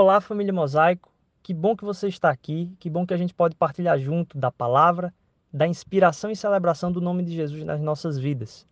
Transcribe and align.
Olá, 0.00 0.18
família 0.18 0.50
Mosaico. 0.50 1.12
Que 1.42 1.52
bom 1.52 1.76
que 1.76 1.84
você 1.84 2.08
está 2.08 2.30
aqui. 2.30 2.72
Que 2.80 2.88
bom 2.88 3.04
que 3.04 3.12
a 3.12 3.18
gente 3.18 3.34
pode 3.34 3.54
partilhar 3.54 3.98
junto 3.98 4.38
da 4.38 4.50
palavra, 4.50 5.12
da 5.52 5.68
inspiração 5.68 6.30
e 6.30 6.36
celebração 6.36 6.90
do 6.90 7.02
nome 7.02 7.22
de 7.22 7.34
Jesus 7.34 7.62
nas 7.64 7.82
nossas 7.82 8.18
vidas. 8.18 8.66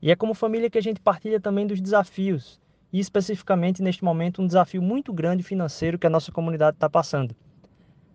E 0.00 0.08
é 0.08 0.14
como 0.14 0.34
família 0.34 0.70
que 0.70 0.78
a 0.78 0.80
gente 0.80 1.00
partilha 1.00 1.40
também 1.40 1.66
dos 1.66 1.80
desafios, 1.80 2.60
e 2.92 3.00
especificamente 3.00 3.82
neste 3.82 4.04
momento 4.04 4.40
um 4.40 4.46
desafio 4.46 4.80
muito 4.80 5.12
grande 5.12 5.42
financeiro 5.42 5.98
que 5.98 6.06
a 6.06 6.10
nossa 6.10 6.30
comunidade 6.30 6.76
está 6.76 6.88
passando. 6.88 7.34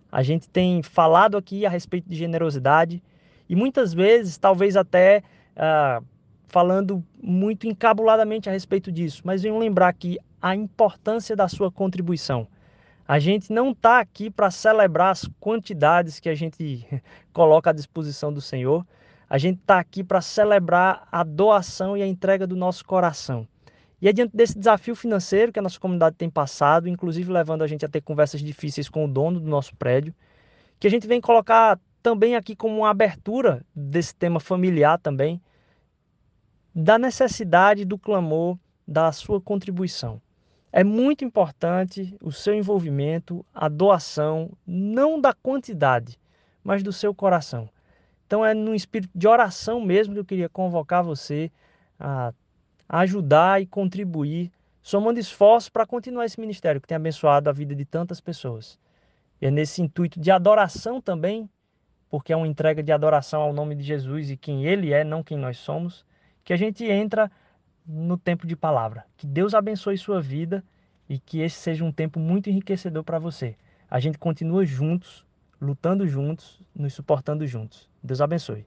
A 0.10 0.24
gente 0.24 0.48
tem 0.48 0.82
falado 0.82 1.36
aqui 1.36 1.66
a 1.66 1.70
respeito 1.70 2.08
de 2.08 2.16
generosidade 2.16 3.04
e 3.50 3.58
muitas 3.58 3.94
vezes, 3.94 4.38
talvez 4.38 4.77
até 4.77 5.22
ah, 5.54 6.02
falando 6.48 7.04
muito 7.22 7.68
encabuladamente 7.68 8.48
a 8.48 8.54
respeito 8.54 8.90
disso, 8.90 9.22
mas 9.26 9.41
venho 9.41 9.60
lembrar 9.60 9.90
aqui 9.90 10.18
a 10.41 10.55
importância 10.55 11.36
da 11.36 11.48
sua 11.48 11.72
contribuição. 11.72 12.48
A 13.08 13.20
gente 13.20 13.54
não 13.54 13.72
está 13.72 14.00
aqui 14.00 14.30
para 14.30 14.52
celebrar 14.52 15.12
as 15.12 15.30
quantidades 15.40 16.20
que 16.20 16.27
a 16.27 16.36
gente 16.36 16.86
coloca 17.32 17.70
à 17.70 17.73
disposição 17.73 18.34
do 18.34 18.41
Senhor. 18.41 18.86
A 19.30 19.38
gente 19.38 19.60
está 19.60 19.80
aqui 19.80 20.04
para 20.04 20.21
celebrar 20.21 21.08
a 21.12 21.24
doação 21.24 21.96
e 21.96 22.02
a 22.02 22.08
entrega 22.08 22.46
do 22.46 22.55
nosso 22.55 22.84
coração. 22.84 23.48
E 24.02 24.08
é 24.08 24.13
diante 24.13 24.35
desse 24.35 24.58
desafio 24.58 24.96
financeiro 24.96 25.52
que 25.52 25.60
a 25.60 25.62
nossa 25.62 25.80
comunidade 25.80 26.15
tem 26.18 26.30
passado, 26.30 26.88
inclusive 26.88 27.32
levando 27.32 27.63
a 27.63 27.68
gente 27.68 27.85
a 27.85 27.90
ter 27.90 28.02
conversas 28.02 28.41
difíceis 28.41 28.90
com 28.90 29.05
o 29.05 29.08
dono 29.08 29.40
do 29.40 29.49
nosso 29.49 29.76
prédio, 29.76 30.13
que 30.80 30.85
a 30.85 30.90
gente 30.90 31.08
vem 31.08 31.20
colocar 31.20 31.80
também 32.04 32.35
aqui 32.35 32.55
como 32.55 32.77
uma 32.77 32.90
abertura 32.90 33.65
desse 33.76 34.13
tema 34.13 34.40
familiar 34.40 34.99
também, 34.99 35.41
da 36.76 36.99
necessidade 36.99 37.85
do 37.85 37.98
clamor 37.98 38.58
da 38.88 39.12
sua 39.12 39.41
contribuição. 39.41 40.21
É 40.71 40.84
muito 40.84 41.23
importante 41.23 42.15
o 42.21 42.32
seu 42.32 42.54
envolvimento, 42.54 43.46
a 43.54 43.70
doação, 43.70 44.51
não 44.65 45.20
da 45.20 45.34
quantidade, 45.34 46.20
mas 46.63 46.84
do 46.84 46.91
seu 46.91 47.13
coração. 47.15 47.70
Então 48.26 48.46
é 48.46 48.54
no 48.54 48.76
espírito 48.76 49.12
de 49.15 49.27
oração 49.27 49.79
mesmo 49.79 50.13
que 50.13 50.20
eu 50.20 50.26
queria 50.26 50.49
convocar 50.49 51.04
você 51.04 51.49
a 51.99 52.34
ajudar 52.90 53.62
e 53.62 53.65
contribuir, 53.65 54.51
somando 54.82 55.20
esforços 55.20 55.70
para 55.70 55.85
continuar 55.85 56.26
esse 56.26 56.40
ministério 56.40 56.79
que 56.79 56.87
tem 56.87 56.96
abençoado 56.96 57.49
a 57.49 57.54
vida 57.54 57.74
de 57.76 57.85
tantas 57.85 58.21
pessoas. 58.21 58.77
E 59.41 59.46
é 59.46 59.52
nesse 59.52 59.81
intuito 59.81 60.20
de 60.20 60.31
adoração 60.31 61.02
também, 61.02 61.49
porque 62.09 62.31
é 62.31 62.35
uma 62.35 62.48
entrega 62.48 62.81
de 62.81 62.91
adoração 62.91 63.41
ao 63.41 63.54
nome 63.54 63.76
de 63.76 63.84
Jesus 63.84 64.29
e 64.29 64.38
quem 64.38 64.66
ele 64.66 64.94
é, 64.94 65.03
não 65.03 65.24
quem 65.24 65.38
nós 65.38 65.57
somos, 65.57 66.06
que 66.44 66.53
a 66.53 66.57
gente 66.57 66.85
entra 66.85 67.31
no 67.88 68.18
tempo 68.18 68.46
de 68.46 68.56
palavra. 68.56 69.06
Que 69.16 69.25
Deus 69.25 69.53
abençoe 69.53 69.97
sua 69.97 70.22
vida 70.22 70.63
e 71.07 71.18
que 71.18 71.40
esse 71.40 71.56
seja 71.56 71.85
um 71.85 71.91
tempo 71.91 72.19
muito 72.19 72.50
enriquecedor 72.50 73.03
para 73.03 73.19
você. 73.19 73.56
A 73.90 74.00
gente 74.00 74.18
continua 74.18 74.66
juntos, 74.66 75.25
lutando 75.62 76.06
juntos, 76.08 76.59
nos 76.75 76.94
suportando 76.94 77.47
juntos. 77.47 77.90
Deus 78.03 78.19
abençoe. 78.19 78.66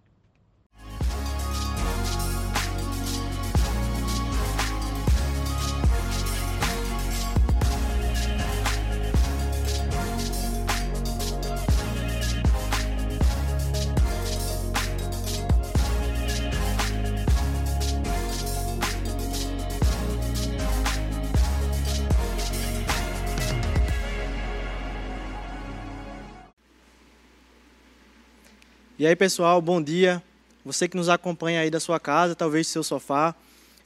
E 29.01 29.07
aí, 29.07 29.17
pessoal, 29.17 29.63
bom 29.63 29.81
dia. 29.81 30.23
Você 30.63 30.87
que 30.87 30.95
nos 30.95 31.09
acompanha 31.09 31.63
aí 31.63 31.71
da 31.71 31.81
sua 31.81 31.99
casa, 31.99 32.35
talvez 32.35 32.67
do 32.67 32.71
seu 32.71 32.83
sofá. 32.83 33.35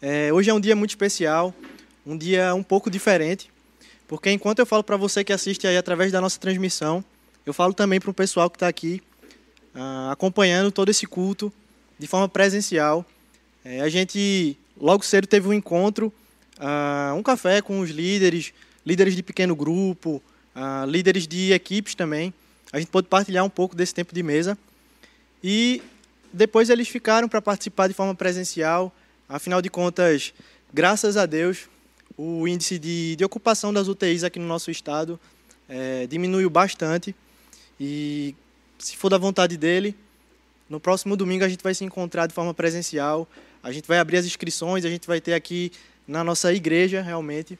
É, 0.03 0.33
hoje 0.33 0.51
é 0.51 0.53
um 0.53 0.59
dia 0.59 0.75
muito 0.75 0.91
especial, 0.91 1.55
um 2.05 2.19
dia 2.19 2.53
um 2.53 2.65
pouco 2.65 2.91
diferente, 2.91 3.49
porque 4.09 4.29
enquanto 4.33 4.59
eu 4.59 4.67
falo 4.67 4.83
para 4.83 4.97
você 4.97 5.23
que 5.23 5.33
assiste 5.33 5.69
aí 5.69 5.77
através 5.77 6.11
da 6.11 6.21
nossa 6.21 6.37
transmissão, 6.41 7.05
eu 7.47 7.55
falo 7.55 7.73
também 7.73 8.01
para 8.01 8.11
o 8.11 8.13
pessoal 8.13 8.51
que 8.51 8.57
está 8.57 8.67
aqui 8.67 9.01
ah, 9.73 10.11
acompanhando 10.11 10.73
todo 10.73 10.89
esse 10.89 11.07
culto 11.07 11.53
de 11.97 12.09
forma 12.09 12.29
presencial. 12.29 13.07
É, 13.65 13.83
a 13.83 13.89
gente 13.89 14.59
logo 14.77 15.05
cedo 15.05 15.29
teve 15.29 15.47
um 15.47 15.53
encontro, 15.53 16.13
ah, 16.59 17.15
um 17.17 17.23
café 17.23 17.63
com 17.63 17.79
os 17.79 17.91
líderes, 17.91 18.53
líderes 18.85 19.15
de 19.15 19.23
pequeno 19.23 19.55
grupo, 19.55 20.21
ah, 20.57 20.85
líderes 20.89 21.25
de 21.29 21.53
equipes 21.53 21.95
também. 21.95 22.35
A 22.73 22.81
gente 22.81 22.89
pôde 22.89 23.07
partilhar 23.07 23.45
um 23.45 23.49
pouco 23.49 23.77
desse 23.77 23.95
tempo 23.95 24.13
de 24.13 24.21
mesa. 24.21 24.59
E 25.47 25.83
depois 26.33 26.71
eles 26.71 26.89
ficaram 26.89 27.29
para 27.29 27.43
participar 27.43 27.87
de 27.87 27.93
forma 27.93 28.15
presencial. 28.15 28.91
Afinal 29.29 29.61
de 29.61 29.69
contas, 29.69 30.33
graças 30.73 31.19
a 31.19 31.27
Deus, 31.27 31.69
o 32.17 32.49
índice 32.49 32.79
de, 32.79 33.15
de 33.15 33.25
ocupação 33.27 33.71
das 33.71 33.87
UTIs 33.87 34.25
aqui 34.25 34.39
no 34.39 34.47
nosso 34.47 34.71
estado 34.71 35.21
é, 35.69 36.07
diminuiu 36.07 36.49
bastante. 36.49 37.15
E 37.79 38.35
se 38.79 38.97
for 38.97 39.11
da 39.11 39.19
vontade 39.19 39.59
dele, 39.59 39.95
no 40.67 40.81
próximo 40.81 41.15
domingo 41.15 41.45
a 41.45 41.49
gente 41.49 41.63
vai 41.63 41.75
se 41.75 41.85
encontrar 41.85 42.27
de 42.27 42.33
forma 42.33 42.55
presencial. 42.55 43.29
A 43.63 43.71
gente 43.71 43.87
vai 43.87 43.99
abrir 43.99 44.17
as 44.17 44.25
inscrições, 44.25 44.87
a 44.87 44.89
gente 44.89 45.07
vai 45.07 45.21
ter 45.21 45.35
aqui 45.35 45.71
na 46.09 46.25
nossa 46.25 46.55
igreja 46.55 47.03
realmente 47.03 47.59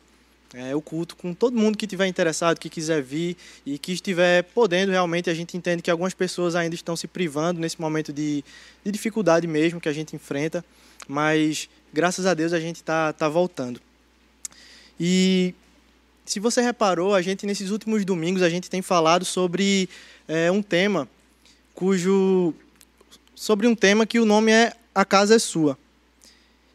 é, 0.53 0.75
o 0.75 0.81
culto 0.81 1.17
com 1.17 1.33
todo 1.35 1.57
mundo 1.57 1.77
que 1.77 1.85
estiver 1.85 2.07
interessado, 2.07 2.59
que 2.59 2.69
quiser 2.69 3.03
vir 3.03 3.37
e 3.65 3.79
que 3.79 3.93
estiver 3.93 4.43
podendo 4.43 4.93
realmente. 4.93 5.31
A 5.31 5.35
gente 5.35 5.57
entende 5.57 5.83
que 5.83 5.91
algumas 5.91 6.15
pessoas 6.15 6.55
ainda 6.55 6.75
estão 6.75 6.97
se 6.97 7.09
privando 7.09 7.61
nesse 7.61 7.81
momento 7.81 8.13
de, 8.13 8.45
de 8.85 8.93
dificuldade 8.93 9.47
mesmo 9.47 9.81
que 9.81 9.89
a 9.89 9.93
gente 9.93 10.15
enfrenta, 10.15 10.65
mas 11.09 11.69
graças 11.93 12.27
a 12.27 12.35
Deus 12.35 12.53
a 12.53 12.61
gente 12.61 12.77
está 12.77 13.13
tá 13.13 13.29
voltando. 13.29 13.81
E 14.99 15.55
se 16.25 16.39
você 16.39 16.61
reparou, 16.61 17.15
a 17.15 17.23
gente 17.23 17.47
nesses 17.47 17.71
últimos 17.71 18.05
domingos 18.05 18.43
a 18.43 18.49
gente 18.49 18.71
tem 18.71 18.81
falado 18.81 19.25
sobre 19.25 19.89
é, 20.29 20.51
um 20.51 20.63
tema 20.63 21.09
cujo 21.75 22.55
sobre 23.35 23.67
um 23.67 23.75
tema 23.75 24.07
que 24.07 24.21
o 24.21 24.25
nome 24.25 24.53
é 24.53 24.73
A 24.95 25.05
Casa 25.05 25.35
é 25.35 25.39
Sua. 25.39 25.77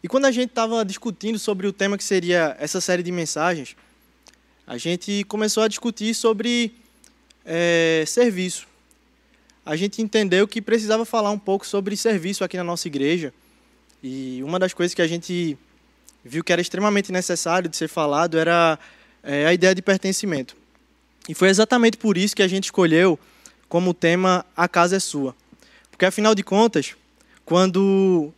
E 0.02 0.08
quando 0.08 0.26
a 0.26 0.32
gente 0.32 0.50
estava 0.50 0.84
discutindo 0.86 1.38
sobre 1.38 1.68
o 1.68 1.74
tema 1.74 1.98
que 1.98 2.04
seria 2.04 2.56
essa 2.60 2.80
série 2.80 3.04
de 3.04 3.12
mensagens, 3.12 3.76
a 4.66 4.78
gente 4.78 5.24
começou 5.26 5.64
a 5.64 5.68
discutir 5.68 6.14
sobre 6.14 6.74
é, 7.46 8.04
serviço. 8.08 8.68
A 9.66 9.76
gente 9.76 10.02
entendeu 10.02 10.48
que 10.48 10.62
precisava 10.62 11.04
falar 11.04 11.32
um 11.32 11.40
pouco 11.40 11.68
sobre 11.68 11.98
serviço 11.98 12.44
aqui 12.44 12.56
na 12.56 12.64
nossa 12.64 12.88
igreja. 12.88 13.34
E 14.02 14.42
uma 14.44 14.58
das 14.58 14.74
coisas 14.74 14.94
que 14.94 15.02
a 15.02 15.08
gente 15.08 15.58
viu 16.24 16.44
que 16.44 16.54
era 16.54 16.62
extremamente 16.62 17.12
necessário 17.12 17.70
de 17.70 17.76
ser 17.76 17.90
falado 17.90 18.38
era 18.38 18.80
é, 19.22 19.46
a 19.46 19.54
ideia 19.54 19.76
de 19.76 19.82
pertencimento. 19.82 20.56
E 21.28 21.34
foi 21.34 21.50
exatamente 21.50 21.98
por 21.98 22.18
isso 22.18 22.36
que 22.36 22.42
a 22.42 22.48
gente 22.48 22.66
escolheu 22.66 23.20
como 23.68 23.94
tema 23.94 24.46
A 24.56 24.68
Casa 24.68 24.96
é 24.96 25.00
Sua. 25.00 25.36
Porque, 25.92 26.06
afinal 26.06 26.34
de 26.34 26.44
contas, 26.44 26.96
quando 27.46 28.34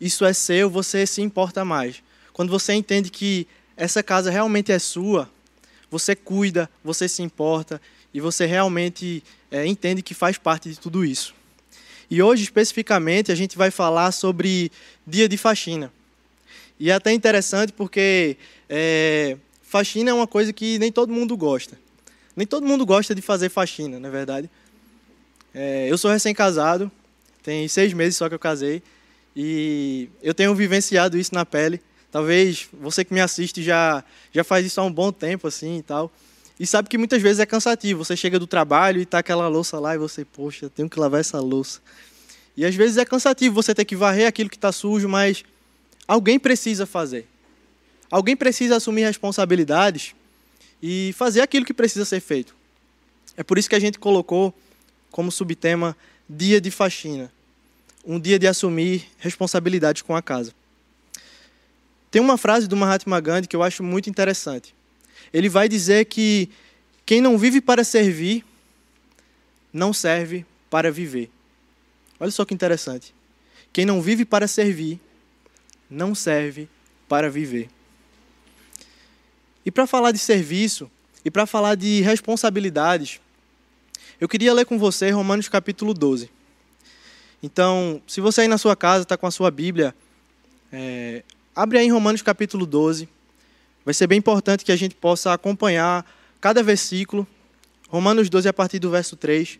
isso 0.00 0.24
é 0.24 0.32
seu, 0.32 0.68
você 0.68 1.06
se 1.06 1.22
importa 1.22 1.64
mais. 1.64 2.02
Quando 2.32 2.50
você 2.50 2.72
entende 2.72 3.10
que 3.10 3.46
essa 3.76 4.02
casa 4.02 4.30
realmente 4.30 4.72
é 4.72 4.78
sua, 4.78 5.30
você 5.90 6.16
cuida, 6.16 6.68
você 6.82 7.08
se 7.08 7.22
importa 7.22 7.80
e 8.12 8.20
você 8.20 8.46
realmente 8.46 9.22
é, 9.50 9.66
entende 9.66 10.02
que 10.02 10.14
faz 10.14 10.36
parte 10.36 10.68
de 10.68 10.78
tudo 10.78 11.04
isso. 11.04 11.34
E 12.10 12.22
hoje, 12.22 12.42
especificamente, 12.42 13.32
a 13.32 13.34
gente 13.34 13.56
vai 13.56 13.70
falar 13.70 14.12
sobre 14.12 14.70
dia 15.06 15.28
de 15.28 15.36
faxina. 15.36 15.92
E 16.78 16.90
é 16.90 16.94
até 16.94 17.12
interessante 17.12 17.72
porque 17.72 18.36
é, 18.68 19.36
faxina 19.62 20.10
é 20.10 20.14
uma 20.14 20.26
coisa 20.26 20.52
que 20.52 20.78
nem 20.78 20.90
todo 20.92 21.12
mundo 21.12 21.36
gosta. 21.36 21.78
Nem 22.36 22.46
todo 22.46 22.66
mundo 22.66 22.84
gosta 22.84 23.14
de 23.14 23.22
fazer 23.22 23.48
faxina, 23.48 23.98
na 24.00 24.08
é 24.08 24.10
verdade. 24.10 24.50
É, 25.54 25.86
eu 25.88 25.96
sou 25.96 26.10
recém-casado, 26.10 26.90
tem 27.42 27.68
seis 27.68 27.92
meses 27.92 28.16
só 28.16 28.28
que 28.28 28.34
eu 28.34 28.38
casei. 28.38 28.82
E 29.36 30.08
eu 30.22 30.32
tenho 30.32 30.54
vivenciado 30.54 31.18
isso 31.18 31.34
na 31.34 31.44
pele. 31.44 31.80
Talvez 32.10 32.68
você 32.72 33.04
que 33.04 33.12
me 33.12 33.20
assiste 33.20 33.62
já, 33.62 34.04
já 34.32 34.44
faz 34.44 34.64
isso 34.64 34.80
há 34.80 34.84
um 34.84 34.92
bom 34.92 35.10
tempo, 35.10 35.48
assim 35.48 35.78
e 35.78 35.82
tal. 35.82 36.12
E 36.58 36.66
sabe 36.66 36.88
que 36.88 36.96
muitas 36.96 37.20
vezes 37.20 37.40
é 37.40 37.46
cansativo. 37.46 38.04
Você 38.04 38.16
chega 38.16 38.38
do 38.38 38.46
trabalho 38.46 39.00
e 39.00 39.06
tá 39.06 39.18
aquela 39.18 39.48
louça 39.48 39.80
lá 39.80 39.94
e 39.94 39.98
você, 39.98 40.24
poxa, 40.24 40.70
tenho 40.70 40.88
que 40.88 41.00
lavar 41.00 41.20
essa 41.20 41.40
louça. 41.40 41.80
E 42.56 42.64
às 42.64 42.74
vezes 42.74 42.96
é 42.98 43.04
cansativo 43.04 43.52
você 43.54 43.74
ter 43.74 43.84
que 43.84 43.96
varrer 43.96 44.28
aquilo 44.28 44.48
que 44.48 44.56
está 44.56 44.70
sujo, 44.70 45.08
mas 45.08 45.44
alguém 46.06 46.38
precisa 46.38 46.86
fazer. 46.86 47.26
Alguém 48.08 48.36
precisa 48.36 48.76
assumir 48.76 49.02
responsabilidades 49.02 50.14
e 50.80 51.12
fazer 51.16 51.40
aquilo 51.40 51.66
que 51.66 51.74
precisa 51.74 52.04
ser 52.04 52.20
feito. 52.20 52.54
É 53.36 53.42
por 53.42 53.58
isso 53.58 53.68
que 53.68 53.74
a 53.74 53.80
gente 53.80 53.98
colocou 53.98 54.54
como 55.10 55.32
subtema 55.32 55.96
Dia 56.28 56.60
de 56.60 56.70
Faxina 56.70 57.33
um 58.04 58.20
dia 58.20 58.38
de 58.38 58.46
assumir 58.46 59.06
responsabilidades 59.18 60.02
com 60.02 60.14
a 60.14 60.22
casa. 60.22 60.52
Tem 62.10 62.20
uma 62.20 62.36
frase 62.36 62.68
do 62.68 62.76
Mahatma 62.76 63.20
Gandhi 63.20 63.48
que 63.48 63.56
eu 63.56 63.62
acho 63.62 63.82
muito 63.82 64.08
interessante. 64.08 64.74
ele 65.32 65.48
vai 65.48 65.68
dizer 65.68 66.04
que 66.04 66.48
quem 67.04 67.20
não 67.20 67.36
vive 67.36 67.60
para 67.60 67.82
servir, 67.82 68.44
não 69.72 69.92
serve 69.92 70.46
para 70.70 70.92
viver. 70.92 71.30
Olha 72.20 72.30
só 72.30 72.44
que 72.44 72.54
interessante. 72.54 73.14
Quem 73.72 73.84
não 73.84 74.00
vive 74.00 74.24
para 74.24 74.46
servir, 74.46 75.00
não 75.90 76.14
serve 76.14 76.68
para 77.08 77.28
viver. 77.28 77.68
E 79.66 79.70
para 79.70 79.86
falar 79.86 80.12
de 80.12 80.18
serviço 80.18 80.90
e 81.24 81.30
para 81.30 81.46
falar 81.46 81.74
de 81.74 82.00
responsabilidades, 82.02 83.20
eu 84.20 84.28
queria 84.28 84.54
ler 84.54 84.66
com 84.66 84.78
você 84.78 85.10
Romanos 85.10 85.48
capítulo 85.48 85.92
12. 85.92 86.30
Então, 87.44 88.00
se 88.06 88.22
você 88.22 88.40
aí 88.40 88.48
na 88.48 88.56
sua 88.56 88.74
casa 88.74 89.02
está 89.02 89.18
com 89.18 89.26
a 89.26 89.30
sua 89.30 89.50
Bíblia, 89.50 89.94
é, 90.72 91.22
abre 91.54 91.76
aí 91.76 91.84
em 91.84 91.92
Romanos 91.92 92.22
capítulo 92.22 92.64
12. 92.64 93.06
Vai 93.84 93.92
ser 93.92 94.06
bem 94.06 94.18
importante 94.18 94.64
que 94.64 94.72
a 94.72 94.76
gente 94.76 94.94
possa 94.94 95.30
acompanhar 95.30 96.10
cada 96.40 96.62
versículo. 96.62 97.26
Romanos 97.90 98.30
12 98.30 98.48
a 98.48 98.52
partir 98.54 98.78
do 98.78 98.88
verso 98.88 99.14
3. 99.14 99.58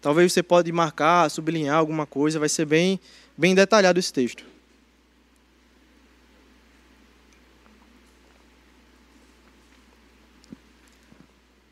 Talvez 0.00 0.32
você 0.32 0.42
pode 0.42 0.72
marcar, 0.72 1.30
sublinhar 1.30 1.76
alguma 1.76 2.06
coisa, 2.06 2.38
vai 2.38 2.48
ser 2.48 2.64
bem, 2.64 2.98
bem 3.36 3.54
detalhado 3.54 3.98
esse 3.98 4.10
texto. 4.10 4.46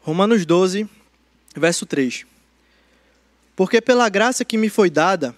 Romanos 0.03 0.45
12, 0.45 0.87
verso 1.56 1.87
3. 1.87 2.34
Porque 3.56 3.81
pela 3.81 4.09
graça 4.09 4.45
que 4.45 4.59
me 4.59 4.69
foi 4.69 4.91
dada, 4.91 5.35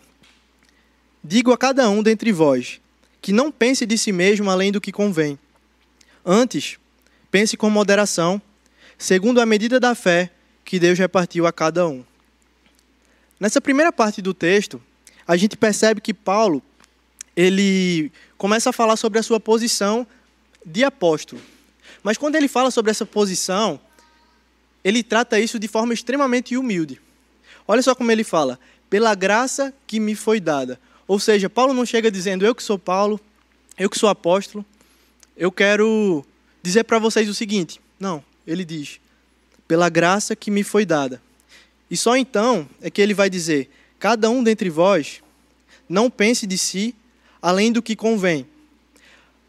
digo 1.23 1.53
a 1.53 1.59
cada 1.59 1.89
um 1.91 2.03
dentre 2.03 2.33
vós, 2.33 2.81
que 3.21 3.33
não 3.33 3.51
pense 3.51 3.85
de 3.85 3.99
si 3.99 4.13
mesmo 4.13 4.51
além 4.51 4.73
do 4.73 4.81
que 4.81 4.93
convém. 4.93 5.39
Antes, 6.25 6.79
pense 7.31 7.57
com 7.57 7.69
moderação, 7.69 8.41
segundo 8.97 9.41
a 9.41 9.47
medida 9.47 9.79
da 9.79 9.95
fé 9.95 10.31
que 10.65 10.79
Deus 10.79 10.99
repartiu 10.99 11.47
a 11.47 11.53
cada 11.53 11.87
um. 11.87 12.05
Nessa 13.39 13.61
primeira 13.61 13.93
parte 13.93 14.23
do 14.23 14.33
texto, 14.33 14.83
a 15.27 15.37
gente 15.37 15.57
percebe 15.57 16.01
que 16.01 16.15
Paulo 16.15 16.63
ele 17.37 18.11
começa 18.39 18.71
a 18.71 18.73
falar 18.73 18.97
sobre 18.97 19.19
a 19.19 19.23
sua 19.23 19.39
posição 19.39 20.07
de 20.65 20.83
apóstolo. 20.83 21.41
Mas 22.03 22.17
quando 22.17 22.37
ele 22.37 22.49
fala 22.49 22.71
sobre 22.71 22.91
essa 22.91 23.05
posição, 23.05 23.79
ele 24.83 25.03
trata 25.03 25.39
isso 25.39 25.59
de 25.59 25.69
forma 25.69 25.93
extremamente 25.93 26.57
humilde. 26.57 27.01
Olha 27.69 27.83
só 27.83 27.95
como 27.95 28.11
ele 28.13 28.25
fala: 28.25 28.59
pela 28.89 29.15
graça 29.15 29.75
que 29.87 30.01
me 30.01 30.15
foi 30.15 30.41
dada. 30.41 30.79
Ou 31.07 31.19
seja, 31.19 31.49
Paulo 31.49 31.73
não 31.73 31.87
chega 31.87 32.11
dizendo 32.11 32.45
eu 32.45 32.55
que 32.55 32.63
sou 32.63 32.79
Paulo, 32.79 33.21
eu 33.79 33.89
que 33.89 33.99
sou 33.99 34.09
apóstolo, 34.09 34.65
eu 35.37 35.53
quero 35.53 36.25
dizer 36.63 36.85
para 36.85 36.99
vocês 36.99 37.29
o 37.29 37.35
seguinte. 37.35 37.81
Não, 37.99 38.23
ele 38.47 38.65
diz: 38.65 39.01
pela 39.69 39.89
graça 39.89 40.35
que 40.35 40.51
me 40.51 40.63
foi 40.63 40.85
dada. 40.85 41.21
E 41.91 41.97
só 41.97 42.17
então 42.17 42.69
é 42.81 42.91
que 42.91 43.01
ele 43.01 43.15
vai 43.15 43.31
dizer: 43.31 43.71
cada 43.99 44.31
um 44.31 44.43
dentre 44.43 44.69
vós 44.69 45.23
não 45.89 46.11
pense 46.11 46.47
de 46.47 46.59
si 46.59 46.95
além 47.41 47.71
do 47.71 47.83
que 47.83 47.95
convém. 47.95 48.47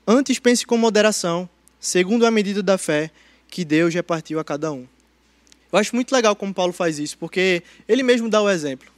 Antes 0.06 0.40
pense 0.40 0.66
com 0.66 0.78
moderação, 0.78 1.50
segundo 1.80 2.26
a 2.26 2.32
medida 2.32 2.62
da 2.62 2.78
fé 2.78 3.12
que 3.50 3.66
Deus 3.66 3.94
repartiu 3.94 4.40
a 4.40 4.44
cada 4.44 4.72
um. 4.72 4.88
Eu 5.72 5.80
acho 5.80 5.96
muito 5.96 6.12
legal 6.12 6.36
como 6.36 6.54
Paulo 6.54 6.74
faz 6.74 7.00
isso, 7.00 7.18
porque 7.18 7.64
ele 7.88 8.04
mesmo 8.04 8.30
dá 8.30 8.42
o 8.42 8.50
exemplo. 8.50 8.90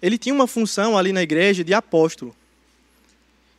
Ele 0.00 0.18
tinha 0.18 0.34
uma 0.34 0.46
função 0.46 0.96
ali 0.96 1.12
na 1.12 1.22
igreja 1.22 1.62
de 1.62 1.74
apóstolo. 1.74 2.34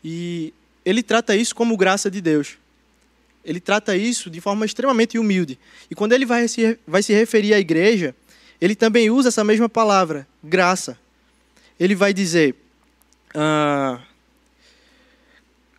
E 0.04 0.54
ele 0.84 1.02
trata 1.02 1.36
isso 1.36 1.56
como 1.56 1.78
graça 1.78 2.10
de 2.12 2.20
Deus. 2.20 2.58
Ele 3.46 3.60
trata 3.60 3.96
isso 3.96 4.30
de 4.30 4.42
forma 4.42 4.66
extremamente 4.66 5.18
humilde. 5.18 5.60
E 5.90 5.96
quando 5.96 6.14
ele 6.14 6.26
vai 6.26 6.48
se, 6.48 6.78
vai 6.88 7.04
se 7.04 7.14
referir 7.14 7.54
à 7.54 7.60
igreja, 7.60 8.16
ele 8.60 8.76
também 8.76 9.10
usa 9.10 9.30
essa 9.30 9.44
mesma 9.44 9.70
palavra, 9.70 10.28
graça. 10.44 10.98
Ele 11.80 11.96
vai 11.96 12.14
dizer: 12.14 12.56
ah, 13.36 14.02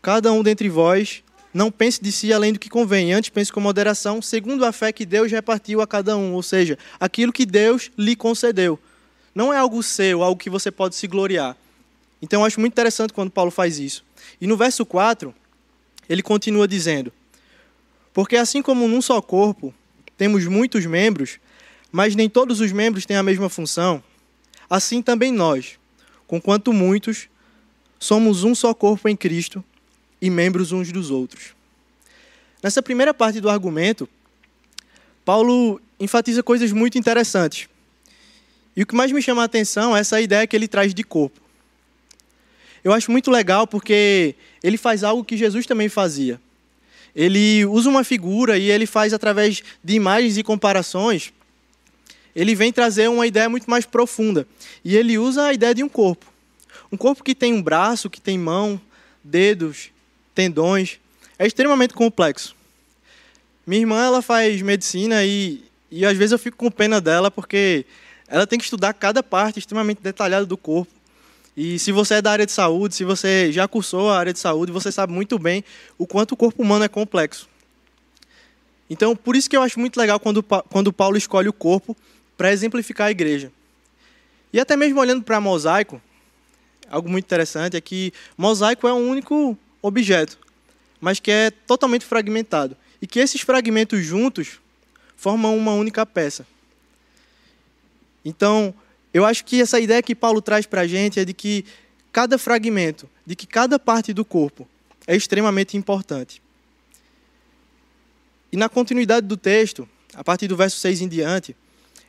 Cada 0.04 0.30
um 0.34 0.42
dentre 0.42 0.68
vós 0.68 1.23
não 1.54 1.70
pense 1.70 2.02
de 2.02 2.10
si 2.10 2.32
além 2.32 2.52
do 2.52 2.58
que 2.58 2.68
convém, 2.68 3.12
antes 3.12 3.30
pense 3.30 3.52
com 3.52 3.60
moderação, 3.60 4.20
segundo 4.20 4.64
a 4.64 4.72
fé 4.72 4.92
que 4.92 5.06
Deus 5.06 5.30
repartiu 5.30 5.80
a 5.80 5.86
cada 5.86 6.16
um, 6.16 6.32
ou 6.32 6.42
seja, 6.42 6.76
aquilo 6.98 7.32
que 7.32 7.46
Deus 7.46 7.92
lhe 7.96 8.16
concedeu. 8.16 8.76
Não 9.32 9.54
é 9.54 9.56
algo 9.56 9.80
seu, 9.80 10.24
algo 10.24 10.40
que 10.40 10.50
você 10.50 10.68
pode 10.72 10.96
se 10.96 11.06
gloriar. 11.06 11.56
Então 12.20 12.40
eu 12.40 12.46
acho 12.46 12.58
muito 12.58 12.72
interessante 12.72 13.12
quando 13.12 13.30
Paulo 13.30 13.52
faz 13.52 13.78
isso. 13.78 14.04
E 14.40 14.48
no 14.48 14.56
verso 14.56 14.84
4, 14.84 15.32
ele 16.08 16.24
continua 16.24 16.66
dizendo: 16.66 17.12
Porque 18.12 18.36
assim 18.36 18.60
como 18.60 18.88
num 18.88 19.00
só 19.00 19.22
corpo 19.22 19.72
temos 20.18 20.46
muitos 20.46 20.84
membros, 20.86 21.38
mas 21.92 22.16
nem 22.16 22.28
todos 22.28 22.58
os 22.58 22.72
membros 22.72 23.06
têm 23.06 23.16
a 23.16 23.22
mesma 23.22 23.48
função, 23.48 24.02
assim 24.68 25.00
também 25.00 25.30
nós, 25.30 25.78
conquanto 26.26 26.72
muitos, 26.72 27.28
somos 28.00 28.42
um 28.42 28.56
só 28.56 28.74
corpo 28.74 29.08
em 29.08 29.16
Cristo 29.16 29.62
e 30.20 30.30
membros 30.30 30.72
uns 30.72 30.90
dos 30.90 31.10
outros. 31.10 31.54
Nessa 32.62 32.82
primeira 32.82 33.12
parte 33.12 33.40
do 33.40 33.50
argumento, 33.50 34.08
Paulo 35.24 35.80
enfatiza 35.98 36.42
coisas 36.42 36.72
muito 36.72 36.98
interessantes. 36.98 37.68
E 38.76 38.82
o 38.82 38.86
que 38.86 38.94
mais 38.94 39.12
me 39.12 39.22
chama 39.22 39.42
a 39.42 39.44
atenção 39.44 39.96
é 39.96 40.00
essa 40.00 40.20
ideia 40.20 40.46
que 40.46 40.56
ele 40.56 40.66
traz 40.66 40.92
de 40.94 41.04
corpo. 41.04 41.40
Eu 42.82 42.92
acho 42.92 43.10
muito 43.10 43.30
legal 43.30 43.66
porque 43.66 44.34
ele 44.62 44.76
faz 44.76 45.02
algo 45.02 45.24
que 45.24 45.36
Jesus 45.36 45.64
também 45.66 45.88
fazia. 45.88 46.40
Ele 47.14 47.64
usa 47.64 47.88
uma 47.88 48.02
figura 48.02 48.58
e 48.58 48.70
ele 48.70 48.86
faz 48.86 49.14
através 49.14 49.62
de 49.82 49.94
imagens 49.94 50.36
e 50.36 50.42
comparações. 50.42 51.32
Ele 52.34 52.54
vem 52.54 52.72
trazer 52.72 53.08
uma 53.08 53.26
ideia 53.26 53.48
muito 53.48 53.70
mais 53.70 53.86
profunda. 53.86 54.46
E 54.84 54.96
ele 54.96 55.16
usa 55.16 55.46
a 55.46 55.52
ideia 55.52 55.74
de 55.74 55.84
um 55.84 55.88
corpo. 55.88 56.26
Um 56.90 56.96
corpo 56.96 57.22
que 57.22 57.34
tem 57.34 57.54
um 57.54 57.62
braço, 57.62 58.10
que 58.10 58.20
tem 58.20 58.36
mão, 58.36 58.80
dedos, 59.22 59.90
tendões. 60.34 60.98
É 61.38 61.46
extremamente 61.46 61.94
complexo. 61.94 62.54
Minha 63.66 63.80
irmã 63.80 64.04
ela 64.04 64.20
faz 64.20 64.60
medicina 64.60 65.24
e, 65.24 65.64
e 65.90 66.04
às 66.04 66.16
vezes 66.16 66.32
eu 66.32 66.38
fico 66.38 66.56
com 66.56 66.70
pena 66.70 67.00
dela 67.00 67.30
porque 67.30 67.86
ela 68.28 68.46
tem 68.46 68.58
que 68.58 68.64
estudar 68.64 68.92
cada 68.92 69.22
parte 69.22 69.58
extremamente 69.58 70.02
detalhada 70.02 70.44
do 70.44 70.56
corpo. 70.56 70.92
E 71.56 71.78
se 71.78 71.92
você 71.92 72.14
é 72.14 72.22
da 72.22 72.32
área 72.32 72.44
de 72.44 72.52
saúde, 72.52 72.94
se 72.94 73.04
você 73.04 73.52
já 73.52 73.68
cursou 73.68 74.10
a 74.10 74.18
área 74.18 74.32
de 74.32 74.38
saúde, 74.38 74.72
você 74.72 74.90
sabe 74.90 75.12
muito 75.12 75.38
bem 75.38 75.64
o 75.96 76.06
quanto 76.06 76.32
o 76.32 76.36
corpo 76.36 76.62
humano 76.62 76.84
é 76.84 76.88
complexo. 76.88 77.48
Então, 78.90 79.14
por 79.14 79.36
isso 79.36 79.48
que 79.48 79.56
eu 79.56 79.62
acho 79.62 79.78
muito 79.78 79.96
legal 79.96 80.18
quando, 80.18 80.42
quando 80.42 80.92
Paulo 80.92 81.16
escolhe 81.16 81.48
o 81.48 81.52
corpo 81.52 81.96
para 82.36 82.52
exemplificar 82.52 83.06
a 83.06 83.10
igreja. 83.10 83.52
E 84.52 84.60
até 84.60 84.76
mesmo 84.76 85.00
olhando 85.00 85.22
para 85.22 85.40
mosaico, 85.40 86.02
algo 86.90 87.08
muito 87.08 87.24
interessante 87.24 87.76
é 87.76 87.80
que 87.80 88.12
mosaico 88.36 88.86
é 88.86 88.92
um 88.92 89.08
único 89.08 89.56
objeto, 89.86 90.38
mas 91.00 91.20
que 91.20 91.30
é 91.30 91.50
totalmente 91.50 92.06
fragmentado. 92.06 92.76
E 93.02 93.06
que 93.06 93.18
esses 93.18 93.42
fragmentos 93.42 94.02
juntos 94.02 94.60
formam 95.14 95.56
uma 95.56 95.72
única 95.72 96.06
peça. 96.06 96.46
Então, 98.24 98.74
eu 99.12 99.26
acho 99.26 99.44
que 99.44 99.60
essa 99.60 99.78
ideia 99.78 100.02
que 100.02 100.14
Paulo 100.14 100.40
traz 100.40 100.64
para 100.64 100.80
a 100.80 100.86
gente 100.86 101.20
é 101.20 101.24
de 101.24 101.34
que 101.34 101.66
cada 102.10 102.38
fragmento, 102.38 103.08
de 103.26 103.36
que 103.36 103.46
cada 103.46 103.78
parte 103.78 104.14
do 104.14 104.24
corpo 104.24 104.66
é 105.06 105.14
extremamente 105.14 105.76
importante. 105.76 106.40
E 108.50 108.56
na 108.56 108.68
continuidade 108.68 109.26
do 109.26 109.36
texto, 109.36 109.86
a 110.14 110.24
partir 110.24 110.48
do 110.48 110.56
verso 110.56 110.78
6 110.78 111.02
em 111.02 111.08
diante, 111.08 111.54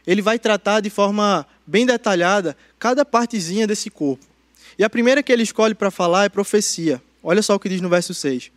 ele 0.08 0.22
vai 0.22 0.40
tratar 0.40 0.80
de 0.80 0.90
forma 0.90 1.46
bem 1.68 1.86
detalhada 1.86 2.56
cada 2.80 3.04
partezinha 3.04 3.68
desse 3.68 3.90
corpo. 3.90 4.24
E 4.78 4.84
a 4.84 4.90
primeira 4.90 5.22
que 5.22 5.32
ele 5.32 5.44
escolhe 5.44 5.76
para 5.76 5.92
falar 5.92 6.26
é 6.26 6.30
profecia. 6.30 7.02
Olha 7.28 7.42
só 7.42 7.56
o 7.56 7.60
que 7.60 7.68
diz 7.68 7.82
no 7.82 7.90
verso 7.90 8.14
6. 8.14 8.52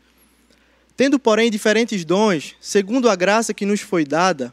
Tendo, 0.94 1.18
porém, 1.18 1.50
diferentes 1.50 2.04
dons, 2.04 2.54
segundo 2.60 3.08
a 3.08 3.16
graça 3.16 3.54
que 3.54 3.64
nos 3.64 3.80
foi 3.80 4.04
dada, 4.04 4.52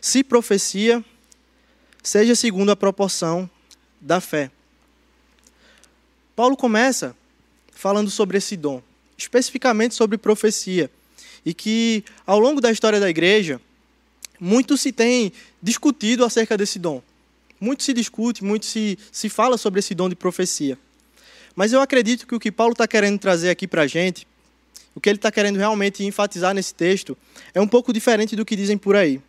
se 0.00 0.24
profecia, 0.24 1.02
seja 2.02 2.34
segundo 2.34 2.72
a 2.72 2.76
proporção 2.76 3.48
da 4.00 4.20
fé. 4.20 4.50
Paulo 6.34 6.56
começa 6.56 7.14
falando 7.70 8.10
sobre 8.10 8.38
esse 8.38 8.56
dom, 8.56 8.82
especificamente 9.16 9.94
sobre 9.94 10.18
profecia, 10.18 10.90
e 11.46 11.54
que 11.54 12.04
ao 12.26 12.40
longo 12.40 12.60
da 12.60 12.72
história 12.72 12.98
da 12.98 13.08
igreja, 13.08 13.60
muito 14.40 14.76
se 14.76 14.90
tem 14.90 15.32
discutido 15.62 16.24
acerca 16.24 16.58
desse 16.58 16.80
dom. 16.80 17.00
Muito 17.60 17.84
se 17.84 17.92
discute, 17.92 18.42
muito 18.42 18.66
se, 18.66 18.98
se 19.12 19.28
fala 19.28 19.56
sobre 19.56 19.78
esse 19.78 19.94
dom 19.94 20.08
de 20.08 20.16
profecia. 20.16 20.76
Mas 21.54 21.72
eu 21.72 21.80
acredito 21.80 22.26
que 22.26 22.34
o 22.34 22.40
que 22.40 22.50
Paulo 22.50 22.72
está 22.72 22.86
querendo 22.86 23.18
trazer 23.18 23.50
aqui 23.50 23.66
para 23.66 23.82
a 23.82 23.86
gente, 23.86 24.26
o 24.94 25.00
que 25.00 25.08
ele 25.08 25.18
está 25.18 25.30
querendo 25.30 25.56
realmente 25.56 26.04
enfatizar 26.04 26.54
nesse 26.54 26.74
texto, 26.74 27.16
é 27.52 27.60
um 27.60 27.68
pouco 27.68 27.92
diferente 27.92 28.34
do 28.34 28.44
que 28.44 28.56
dizem 28.56 28.76
por 28.76 28.96
aí. 28.96 29.20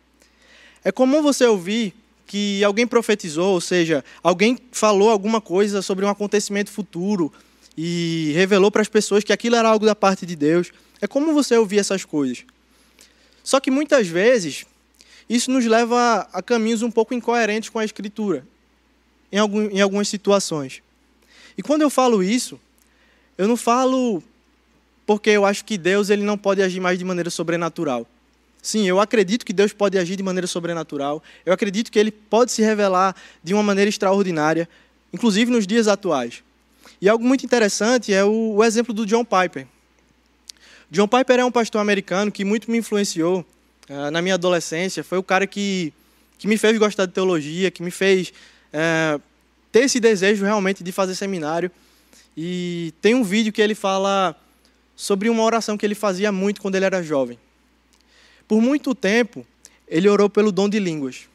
É 0.84 0.92
comum 0.92 1.22
você 1.22 1.44
ouvir 1.44 1.94
que 2.26 2.62
alguém 2.64 2.86
profetizou, 2.86 3.52
ou 3.52 3.60
seja, 3.60 4.04
alguém 4.22 4.58
falou 4.72 5.10
alguma 5.10 5.40
coisa 5.40 5.80
sobre 5.80 6.04
um 6.04 6.08
acontecimento 6.08 6.70
futuro 6.70 7.32
e 7.76 8.32
revelou 8.34 8.70
para 8.70 8.82
as 8.82 8.88
pessoas 8.88 9.22
que 9.22 9.32
aquilo 9.32 9.56
era 9.56 9.68
algo 9.68 9.86
da 9.86 9.94
parte 9.94 10.26
de 10.26 10.34
Deus. 10.34 10.72
É 11.00 11.06
como 11.06 11.32
você 11.32 11.56
ouvir 11.56 11.78
essas 11.78 12.04
coisas. 12.04 12.44
Só 13.44 13.60
que 13.60 13.70
muitas 13.70 14.08
vezes 14.08 14.66
isso 15.28 15.50
nos 15.50 15.64
leva 15.64 16.28
a 16.32 16.42
caminhos 16.42 16.82
um 16.82 16.90
pouco 16.90 17.14
incoerentes 17.14 17.68
com 17.68 17.78
a 17.78 17.84
Escritura, 17.84 18.46
em, 19.30 19.38
algum, 19.38 19.68
em 19.68 19.80
algumas 19.80 20.08
situações. 20.08 20.82
E 21.56 21.62
quando 21.62 21.82
eu 21.82 21.90
falo 21.90 22.22
isso, 22.22 22.60
eu 23.38 23.48
não 23.48 23.56
falo 23.56 24.22
porque 25.06 25.30
eu 25.30 25.44
acho 25.44 25.64
que 25.64 25.78
Deus 25.78 26.10
ele 26.10 26.22
não 26.22 26.36
pode 26.36 26.60
agir 26.60 26.80
mais 26.80 26.98
de 26.98 27.04
maneira 27.04 27.30
sobrenatural. 27.30 28.06
Sim, 28.66 28.84
eu 28.88 28.98
acredito 28.98 29.46
que 29.46 29.52
Deus 29.52 29.72
pode 29.72 29.96
agir 29.96 30.16
de 30.16 30.24
maneira 30.24 30.48
sobrenatural. 30.48 31.22
Eu 31.44 31.52
acredito 31.52 31.88
que 31.88 31.96
Ele 31.96 32.10
pode 32.10 32.50
se 32.50 32.62
revelar 32.62 33.14
de 33.40 33.54
uma 33.54 33.62
maneira 33.62 33.88
extraordinária, 33.88 34.68
inclusive 35.12 35.52
nos 35.52 35.68
dias 35.68 35.86
atuais. 35.86 36.42
E 37.00 37.08
algo 37.08 37.24
muito 37.24 37.46
interessante 37.46 38.12
é 38.12 38.24
o, 38.24 38.54
o 38.56 38.64
exemplo 38.64 38.92
do 38.92 39.06
John 39.06 39.24
Piper. 39.24 39.68
John 40.90 41.06
Piper 41.06 41.38
é 41.38 41.44
um 41.44 41.50
pastor 41.52 41.80
americano 41.80 42.32
que 42.32 42.44
muito 42.44 42.68
me 42.68 42.78
influenciou 42.78 43.46
uh, 43.88 44.10
na 44.10 44.20
minha 44.20 44.34
adolescência. 44.34 45.04
Foi 45.04 45.18
o 45.18 45.22
cara 45.22 45.46
que, 45.46 45.92
que 46.36 46.48
me 46.48 46.58
fez 46.58 46.76
gostar 46.76 47.06
de 47.06 47.12
teologia, 47.12 47.70
que 47.70 47.84
me 47.84 47.92
fez 47.92 48.32
uh, 48.74 49.22
ter 49.76 49.82
esse 49.82 50.00
desejo 50.00 50.42
realmente 50.42 50.82
de 50.82 50.90
fazer 50.90 51.14
seminário. 51.14 51.70
E 52.34 52.94
tem 53.02 53.14
um 53.14 53.22
vídeo 53.22 53.52
que 53.52 53.60
ele 53.60 53.74
fala 53.74 54.34
sobre 54.96 55.28
uma 55.28 55.42
oração 55.42 55.76
que 55.76 55.84
ele 55.84 55.94
fazia 55.94 56.32
muito 56.32 56.62
quando 56.62 56.76
ele 56.76 56.86
era 56.86 57.02
jovem. 57.02 57.38
Por 58.48 58.62
muito 58.62 58.94
tempo, 58.94 59.46
ele 59.86 60.08
orou 60.08 60.30
pelo 60.30 60.50
dom 60.50 60.66
de 60.66 60.78
línguas. 60.78 61.28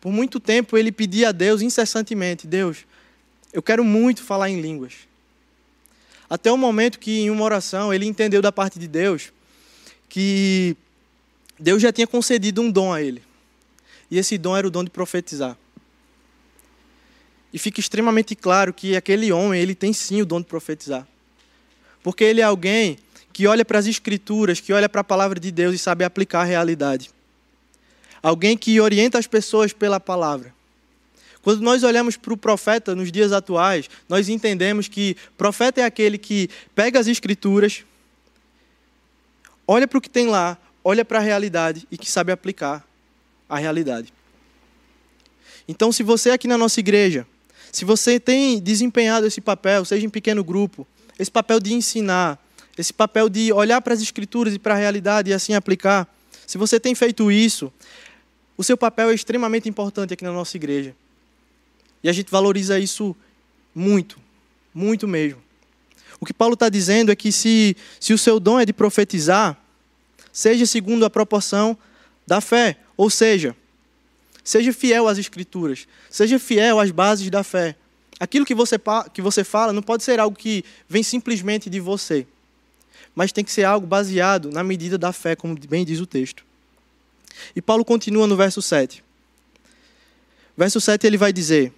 Por 0.00 0.12
muito 0.12 0.38
tempo, 0.38 0.78
ele 0.78 0.92
pedia 0.92 1.30
a 1.30 1.32
Deus 1.32 1.62
incessantemente: 1.62 2.46
Deus, 2.46 2.86
eu 3.52 3.60
quero 3.60 3.82
muito 3.82 4.22
falar 4.22 4.48
em 4.48 4.60
línguas. 4.60 4.92
Até 6.30 6.52
o 6.52 6.56
momento 6.56 7.00
que, 7.00 7.22
em 7.22 7.30
uma 7.30 7.42
oração, 7.42 7.92
ele 7.92 8.06
entendeu 8.06 8.40
da 8.40 8.52
parte 8.52 8.78
de 8.78 8.86
Deus 8.86 9.32
que 10.08 10.76
Deus 11.58 11.82
já 11.82 11.92
tinha 11.92 12.06
concedido 12.06 12.62
um 12.62 12.70
dom 12.70 12.92
a 12.92 13.02
ele. 13.02 13.20
E 14.08 14.16
esse 14.16 14.38
dom 14.38 14.56
era 14.56 14.68
o 14.68 14.70
dom 14.70 14.84
de 14.84 14.90
profetizar. 14.90 15.58
E 17.52 17.58
fica 17.58 17.80
extremamente 17.80 18.34
claro 18.34 18.72
que 18.72 18.96
aquele 18.96 19.30
homem, 19.30 19.60
ele 19.60 19.74
tem 19.74 19.92
sim 19.92 20.22
o 20.22 20.26
dom 20.26 20.40
de 20.40 20.46
profetizar. 20.46 21.06
Porque 22.02 22.24
ele 22.24 22.40
é 22.40 22.44
alguém 22.44 22.98
que 23.32 23.46
olha 23.46 23.64
para 23.64 23.78
as 23.78 23.86
escrituras, 23.86 24.60
que 24.60 24.72
olha 24.72 24.88
para 24.88 25.00
a 25.00 25.04
palavra 25.04 25.38
de 25.38 25.50
Deus 25.50 25.74
e 25.74 25.78
sabe 25.78 26.04
aplicar 26.04 26.40
a 26.40 26.44
realidade. 26.44 27.10
Alguém 28.22 28.56
que 28.56 28.80
orienta 28.80 29.18
as 29.18 29.26
pessoas 29.26 29.72
pela 29.72 29.98
palavra. 29.98 30.54
Quando 31.42 31.60
nós 31.60 31.82
olhamos 31.82 32.16
para 32.16 32.32
o 32.32 32.36
profeta 32.36 32.94
nos 32.94 33.10
dias 33.10 33.32
atuais, 33.32 33.90
nós 34.08 34.28
entendemos 34.28 34.86
que 34.86 35.16
profeta 35.36 35.80
é 35.80 35.84
aquele 35.84 36.16
que 36.16 36.48
pega 36.74 37.00
as 37.00 37.08
escrituras, 37.08 37.84
olha 39.66 39.88
para 39.88 39.98
o 39.98 40.00
que 40.00 40.10
tem 40.10 40.28
lá, 40.28 40.56
olha 40.84 41.04
para 41.04 41.18
a 41.18 41.22
realidade 41.22 41.86
e 41.90 41.98
que 41.98 42.08
sabe 42.08 42.30
aplicar 42.30 42.86
a 43.48 43.58
realidade. 43.58 44.12
Então, 45.66 45.90
se 45.90 46.02
você 46.02 46.30
aqui 46.30 46.46
na 46.46 46.58
nossa 46.58 46.78
igreja, 46.78 47.26
se 47.72 47.86
você 47.86 48.20
tem 48.20 48.60
desempenhado 48.60 49.26
esse 49.26 49.40
papel, 49.40 49.82
seja 49.86 50.04
em 50.04 50.10
pequeno 50.10 50.44
grupo, 50.44 50.86
esse 51.18 51.30
papel 51.30 51.58
de 51.58 51.72
ensinar, 51.72 52.38
esse 52.76 52.92
papel 52.92 53.30
de 53.30 53.50
olhar 53.50 53.80
para 53.80 53.94
as 53.94 54.02
escrituras 54.02 54.54
e 54.54 54.58
para 54.58 54.74
a 54.74 54.76
realidade 54.76 55.30
e 55.30 55.34
assim 55.34 55.54
aplicar, 55.54 56.06
se 56.46 56.58
você 56.58 56.78
tem 56.78 56.94
feito 56.94 57.32
isso, 57.32 57.72
o 58.58 58.62
seu 58.62 58.76
papel 58.76 59.10
é 59.10 59.14
extremamente 59.14 59.70
importante 59.70 60.12
aqui 60.12 60.22
na 60.22 60.32
nossa 60.32 60.54
igreja. 60.56 60.94
E 62.04 62.10
a 62.10 62.12
gente 62.12 62.30
valoriza 62.30 62.78
isso 62.78 63.16
muito, 63.74 64.18
muito 64.74 65.08
mesmo. 65.08 65.40
O 66.20 66.26
que 66.26 66.34
Paulo 66.34 66.54
está 66.54 66.68
dizendo 66.68 67.10
é 67.10 67.16
que 67.16 67.32
se, 67.32 67.74
se 67.98 68.12
o 68.12 68.18
seu 68.18 68.38
dom 68.38 68.60
é 68.60 68.66
de 68.66 68.72
profetizar, 68.72 69.58
seja 70.30 70.66
segundo 70.66 71.06
a 71.06 71.10
proporção 71.10 71.76
da 72.26 72.40
fé. 72.40 72.76
Ou 72.96 73.08
seja, 73.08 73.56
seja 74.44 74.72
fiel 74.72 75.08
às 75.08 75.18
Escrituras, 75.18 75.86
seja 76.10 76.38
fiel 76.38 76.80
às 76.80 76.90
bases 76.90 77.30
da 77.30 77.42
fé. 77.42 77.76
Aquilo 78.18 78.46
que 78.46 78.54
você, 78.54 78.76
que 79.12 79.22
você 79.22 79.44
fala 79.44 79.72
não 79.72 79.82
pode 79.82 80.02
ser 80.02 80.20
algo 80.20 80.36
que 80.36 80.64
vem 80.88 81.02
simplesmente 81.02 81.68
de 81.68 81.80
você, 81.80 82.26
mas 83.14 83.32
tem 83.32 83.44
que 83.44 83.52
ser 83.52 83.64
algo 83.64 83.86
baseado 83.86 84.50
na 84.50 84.62
medida 84.62 84.96
da 84.96 85.12
fé, 85.12 85.34
como 85.34 85.58
bem 85.68 85.84
diz 85.84 86.00
o 86.00 86.06
texto. 86.06 86.44
E 87.54 87.62
Paulo 87.62 87.84
continua 87.84 88.26
no 88.26 88.36
verso 88.36 88.62
7. 88.62 89.02
Verso 90.56 90.80
7 90.80 91.06
ele 91.06 91.16
vai 91.16 91.32
dizer: 91.32 91.72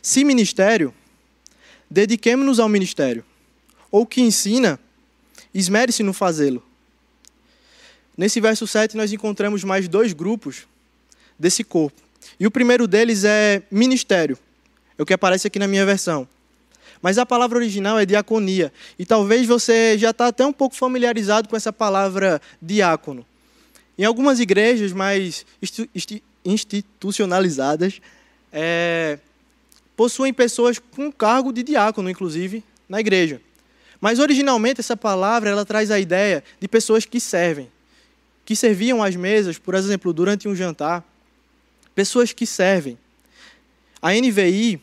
se 0.00 0.24
ministério, 0.24 0.92
dediquemos-nos 1.90 2.60
ao 2.60 2.68
ministério. 2.68 3.24
Ou 3.90 4.06
que 4.06 4.20
ensina, 4.20 4.78
esmere-se 5.52 6.02
no 6.02 6.12
fazê-lo. 6.12 6.62
Nesse 8.16 8.40
verso 8.40 8.66
7, 8.66 8.96
nós 8.96 9.12
encontramos 9.12 9.64
mais 9.64 9.88
dois 9.88 10.12
grupos 10.12 10.66
desse 11.38 11.64
corpo. 11.64 12.00
E 12.38 12.46
o 12.46 12.50
primeiro 12.50 12.86
deles 12.86 13.24
é 13.24 13.62
ministério, 13.70 14.38
é 14.98 15.02
o 15.02 15.06
que 15.06 15.12
aparece 15.12 15.46
aqui 15.46 15.58
na 15.58 15.68
minha 15.68 15.84
versão. 15.84 16.26
Mas 17.02 17.18
a 17.18 17.26
palavra 17.26 17.58
original 17.58 17.98
é 17.98 18.06
diaconia. 18.06 18.72
E 18.98 19.04
talvez 19.04 19.46
você 19.46 19.98
já 19.98 20.08
está 20.08 20.28
até 20.28 20.46
um 20.46 20.52
pouco 20.52 20.74
familiarizado 20.74 21.48
com 21.48 21.56
essa 21.56 21.70
palavra 21.70 22.40
diácono. 22.62 23.26
Em 23.98 24.04
algumas 24.04 24.40
igrejas 24.40 24.90
mais 24.90 25.44
institucionalizadas, 26.44 28.00
é, 28.50 29.18
possuem 29.94 30.32
pessoas 30.32 30.78
com 30.78 31.12
cargo 31.12 31.52
de 31.52 31.62
diácono, 31.62 32.08
inclusive, 32.08 32.64
na 32.88 33.00
igreja. 33.00 33.40
Mas 34.00 34.18
originalmente 34.18 34.80
essa 34.80 34.96
palavra 34.96 35.50
ela 35.50 35.64
traz 35.64 35.90
a 35.90 35.98
ideia 35.98 36.42
de 36.60 36.68
pessoas 36.68 37.04
que 37.04 37.20
servem, 37.20 37.70
que 38.44 38.56
serviam 38.56 39.02
às 39.02 39.14
mesas, 39.14 39.58
por 39.58 39.74
exemplo, 39.74 40.12
durante 40.12 40.48
um 40.48 40.54
jantar. 40.54 41.04
Pessoas 41.94 42.32
que 42.32 42.46
servem. 42.46 42.98
A 44.00 44.12
NVI 44.12 44.80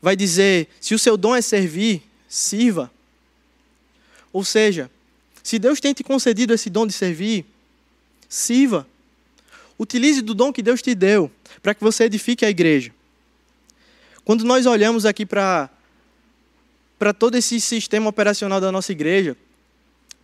vai 0.00 0.16
dizer: 0.16 0.68
se 0.80 0.94
o 0.94 0.98
seu 0.98 1.16
dom 1.16 1.34
é 1.34 1.42
servir, 1.42 2.02
sirva. 2.28 2.90
Ou 4.32 4.44
seja, 4.44 4.90
se 5.42 5.58
Deus 5.58 5.80
tem 5.80 5.92
te 5.92 6.02
concedido 6.02 6.52
esse 6.52 6.68
dom 6.68 6.86
de 6.86 6.92
servir, 6.92 7.46
sirva. 8.28 8.86
Utilize 9.78 10.20
do 10.22 10.34
dom 10.34 10.52
que 10.52 10.62
Deus 10.62 10.82
te 10.82 10.94
deu 10.94 11.30
para 11.62 11.74
que 11.74 11.82
você 11.82 12.04
edifique 12.04 12.44
a 12.44 12.50
igreja. 12.50 12.92
Quando 14.24 14.44
nós 14.44 14.66
olhamos 14.66 15.06
aqui 15.06 15.24
para 15.24 15.70
para 16.98 17.14
todo 17.14 17.36
esse 17.36 17.60
sistema 17.60 18.10
operacional 18.10 18.60
da 18.60 18.72
nossa 18.72 18.90
igreja, 18.90 19.36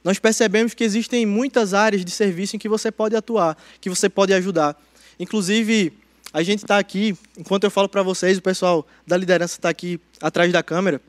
nós 0.03 0.19
percebemos 0.19 0.75
que 0.75 0.83
existem 0.83 1.25
muitas 1.25 1.73
áreas 1.73 2.05
de 2.05 2.11
serviço 2.11 2.57
em 2.57 2.59
que 2.59 2.69
você 2.69 2.91
pode 2.91 3.15
atuar, 3.15 3.57
que 3.81 3.89
você 3.89 4.09
pode 4.09 4.35
ajudar. 4.35 4.77
Inclusive, 5.19 5.93
a 6.35 6.43
gente 6.43 6.65
está 6.65 6.77
aqui, 6.79 7.17
enquanto 7.39 7.65
eu 7.65 7.71
falo 7.71 7.89
para 7.89 8.03
vocês, 8.03 8.37
o 8.37 8.43
pessoal 8.43 8.87
da 9.07 9.17
liderança 9.17 9.57
está 9.57 9.71
aqui 9.71 9.99
atrás 10.21 10.53
da 10.53 10.63
câmera. 10.63 11.01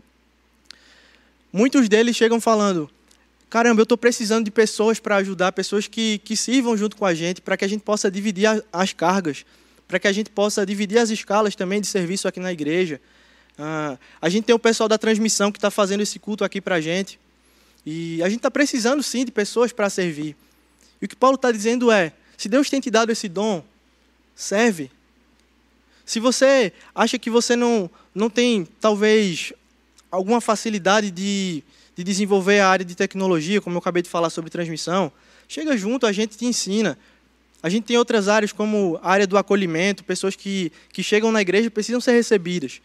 Muitos 1.52 1.90
deles 1.90 2.16
chegam 2.16 2.40
falando: 2.40 2.90
caramba, 3.50 3.82
eu 3.82 3.84
estou 3.84 3.98
precisando 3.98 4.46
de 4.46 4.52
pessoas 4.52 5.02
para 5.02 5.18
ajudar, 5.18 5.52
pessoas 5.52 5.88
que, 5.88 6.20
que 6.20 6.38
sirvam 6.38 6.78
junto 6.78 6.96
com 6.96 7.06
a 7.06 7.14
gente, 7.14 7.42
para 7.42 7.58
que 7.58 7.66
a 7.66 7.68
gente 7.68 7.82
possa 7.82 8.10
dividir 8.10 8.64
as 8.72 8.94
cargas 8.94 9.44
para 9.88 10.00
que 10.00 10.08
a 10.08 10.12
gente 10.12 10.30
possa 10.30 10.66
dividir 10.66 10.98
as 10.98 11.10
escalas 11.10 11.56
também 11.56 11.80
de 11.80 11.88
serviço 11.88 12.28
aqui 12.28 12.40
na 12.40 12.52
igreja. 12.52 13.00
Ah, 13.58 13.98
a 14.22 14.30
gente 14.30 14.46
tem 14.46 14.56
o 14.56 14.60
pessoal 14.60 14.90
da 14.90 14.98
transmissão 14.98 15.52
que 15.52 15.58
está 15.58 15.72
fazendo 15.72 16.02
esse 16.02 16.20
culto 16.20 16.44
aqui 16.44 16.60
para 16.60 16.76
a 16.76 16.82
gente. 16.82 17.20
E 17.86 18.22
a 18.24 18.28
gente 18.28 18.40
está 18.40 18.50
precisando 18.50 19.04
sim 19.04 19.24
de 19.24 19.32
pessoas 19.32 19.72
para 19.72 19.90
servir. 19.90 20.36
E 21.02 21.06
o 21.06 21.08
que 21.08 21.16
Paulo 21.16 21.36
está 21.36 21.52
dizendo 21.52 21.92
é: 21.92 22.12
se 22.36 22.50
Deus 22.50 22.70
tem 22.70 22.80
te 22.80 22.90
dado 22.90 23.12
esse 23.12 23.30
dom, 23.30 23.64
serve. 24.36 24.92
Se 26.06 26.20
você 26.20 26.72
acha 26.94 27.18
que 27.18 27.30
você 27.30 27.56
não, 27.56 27.90
não 28.14 28.30
tem, 28.30 28.68
talvez, 28.80 29.52
alguma 30.12 30.40
facilidade 30.40 31.10
de, 31.10 31.64
de 31.96 32.04
desenvolver 32.04 32.60
a 32.60 32.70
área 32.70 32.86
de 32.86 32.96
tecnologia, 32.96 33.60
como 33.60 33.76
eu 33.76 33.80
acabei 33.80 34.04
de 34.04 34.10
falar 34.10 34.30
sobre 34.30 34.52
transmissão, 34.52 35.12
chega 35.48 35.76
junto, 35.76 36.06
a 36.06 36.12
gente 36.12 36.38
te 36.38 36.46
ensina. 36.46 36.98
A 37.64 37.70
gente 37.70 37.86
tem 37.86 37.98
outras 37.98 38.28
áreas, 38.28 38.52
como 38.52 39.00
a 39.02 39.10
área 39.10 39.26
do 39.26 39.38
acolhimento, 39.38 40.04
pessoas 40.04 40.36
que, 40.36 40.72
que 40.94 41.02
chegam 41.02 41.32
na 41.32 41.42
igreja 41.42 41.68
e 41.68 41.72
precisam 41.72 42.00
ser 42.00 42.12
recebidas. 42.12 42.80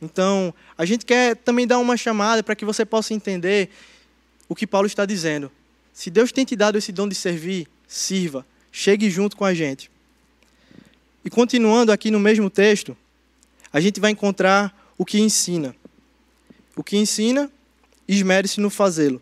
Então, 0.00 0.54
a 0.78 0.84
gente 0.84 1.04
quer 1.04 1.34
também 1.36 1.66
dar 1.66 1.78
uma 1.78 1.96
chamada 1.96 2.42
para 2.42 2.54
que 2.54 2.64
você 2.64 2.84
possa 2.84 3.12
entender 3.12 3.68
o 4.48 4.54
que 4.54 4.66
Paulo 4.66 4.86
está 4.86 5.04
dizendo. 5.04 5.50
Se 5.92 6.10
Deus 6.10 6.30
tem 6.30 6.44
te 6.44 6.54
dado 6.54 6.78
esse 6.78 6.92
dom 6.92 7.08
de 7.08 7.14
servir, 7.14 7.66
sirva, 7.86 8.46
chegue 8.70 9.10
junto 9.10 9.36
com 9.36 9.44
a 9.44 9.52
gente. 9.52 9.90
E 11.24 11.30
continuando 11.30 11.92
aqui 11.92 12.10
no 12.10 12.18
mesmo 12.18 12.48
texto, 12.48 12.96
a 13.72 13.80
gente 13.80 14.00
vai 14.00 14.10
encontrar 14.10 14.92
o 14.96 15.04
que 15.04 15.20
ensina. 15.20 15.74
O 16.74 16.82
que 16.82 16.96
ensina, 16.96 17.50
esmere-se 18.08 18.60
no 18.60 18.70
fazê-lo. 18.70 19.20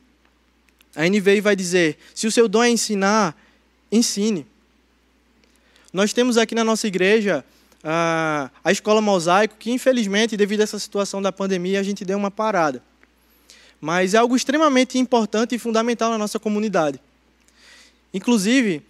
A 0.94 1.08
NVI 1.08 1.40
vai 1.40 1.56
dizer: 1.56 1.98
se 2.14 2.26
o 2.26 2.30
seu 2.30 2.48
dom 2.48 2.62
é 2.62 2.70
ensinar, 2.70 3.36
ensine. 3.90 4.46
Nós 5.92 6.12
temos 6.12 6.36
aqui 6.36 6.54
na 6.54 6.64
nossa 6.64 6.86
igreja 6.86 7.44
a, 7.82 8.50
a 8.62 8.72
escola 8.72 9.00
mosaico, 9.00 9.56
que 9.58 9.70
infelizmente, 9.70 10.36
devido 10.36 10.60
a 10.60 10.64
essa 10.64 10.78
situação 10.78 11.22
da 11.22 11.32
pandemia, 11.32 11.80
a 11.80 11.82
gente 11.82 12.04
deu 12.04 12.18
uma 12.18 12.30
parada. 12.30 12.82
mas 13.80 14.14
é 14.14 14.18
algo 14.18 14.34
extremamente 14.36 14.98
importante 14.98 15.54
e 15.54 15.58
fundamental 15.58 16.10
na 16.10 16.18
nossa 16.18 16.38
comunidade. 16.38 17.00
Inclusive, 18.12 18.82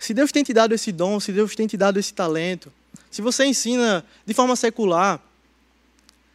se 0.00 0.14
Deus 0.14 0.32
tem 0.32 0.42
te 0.42 0.54
dado 0.54 0.74
esse 0.74 0.90
dom, 0.90 1.20
se 1.20 1.30
Deus 1.30 1.54
tem 1.54 1.66
te 1.66 1.76
dado 1.76 1.98
esse 2.00 2.14
talento, 2.14 2.72
se 3.10 3.20
você 3.20 3.44
ensina 3.44 4.02
de 4.24 4.32
forma 4.32 4.56
secular, 4.56 5.22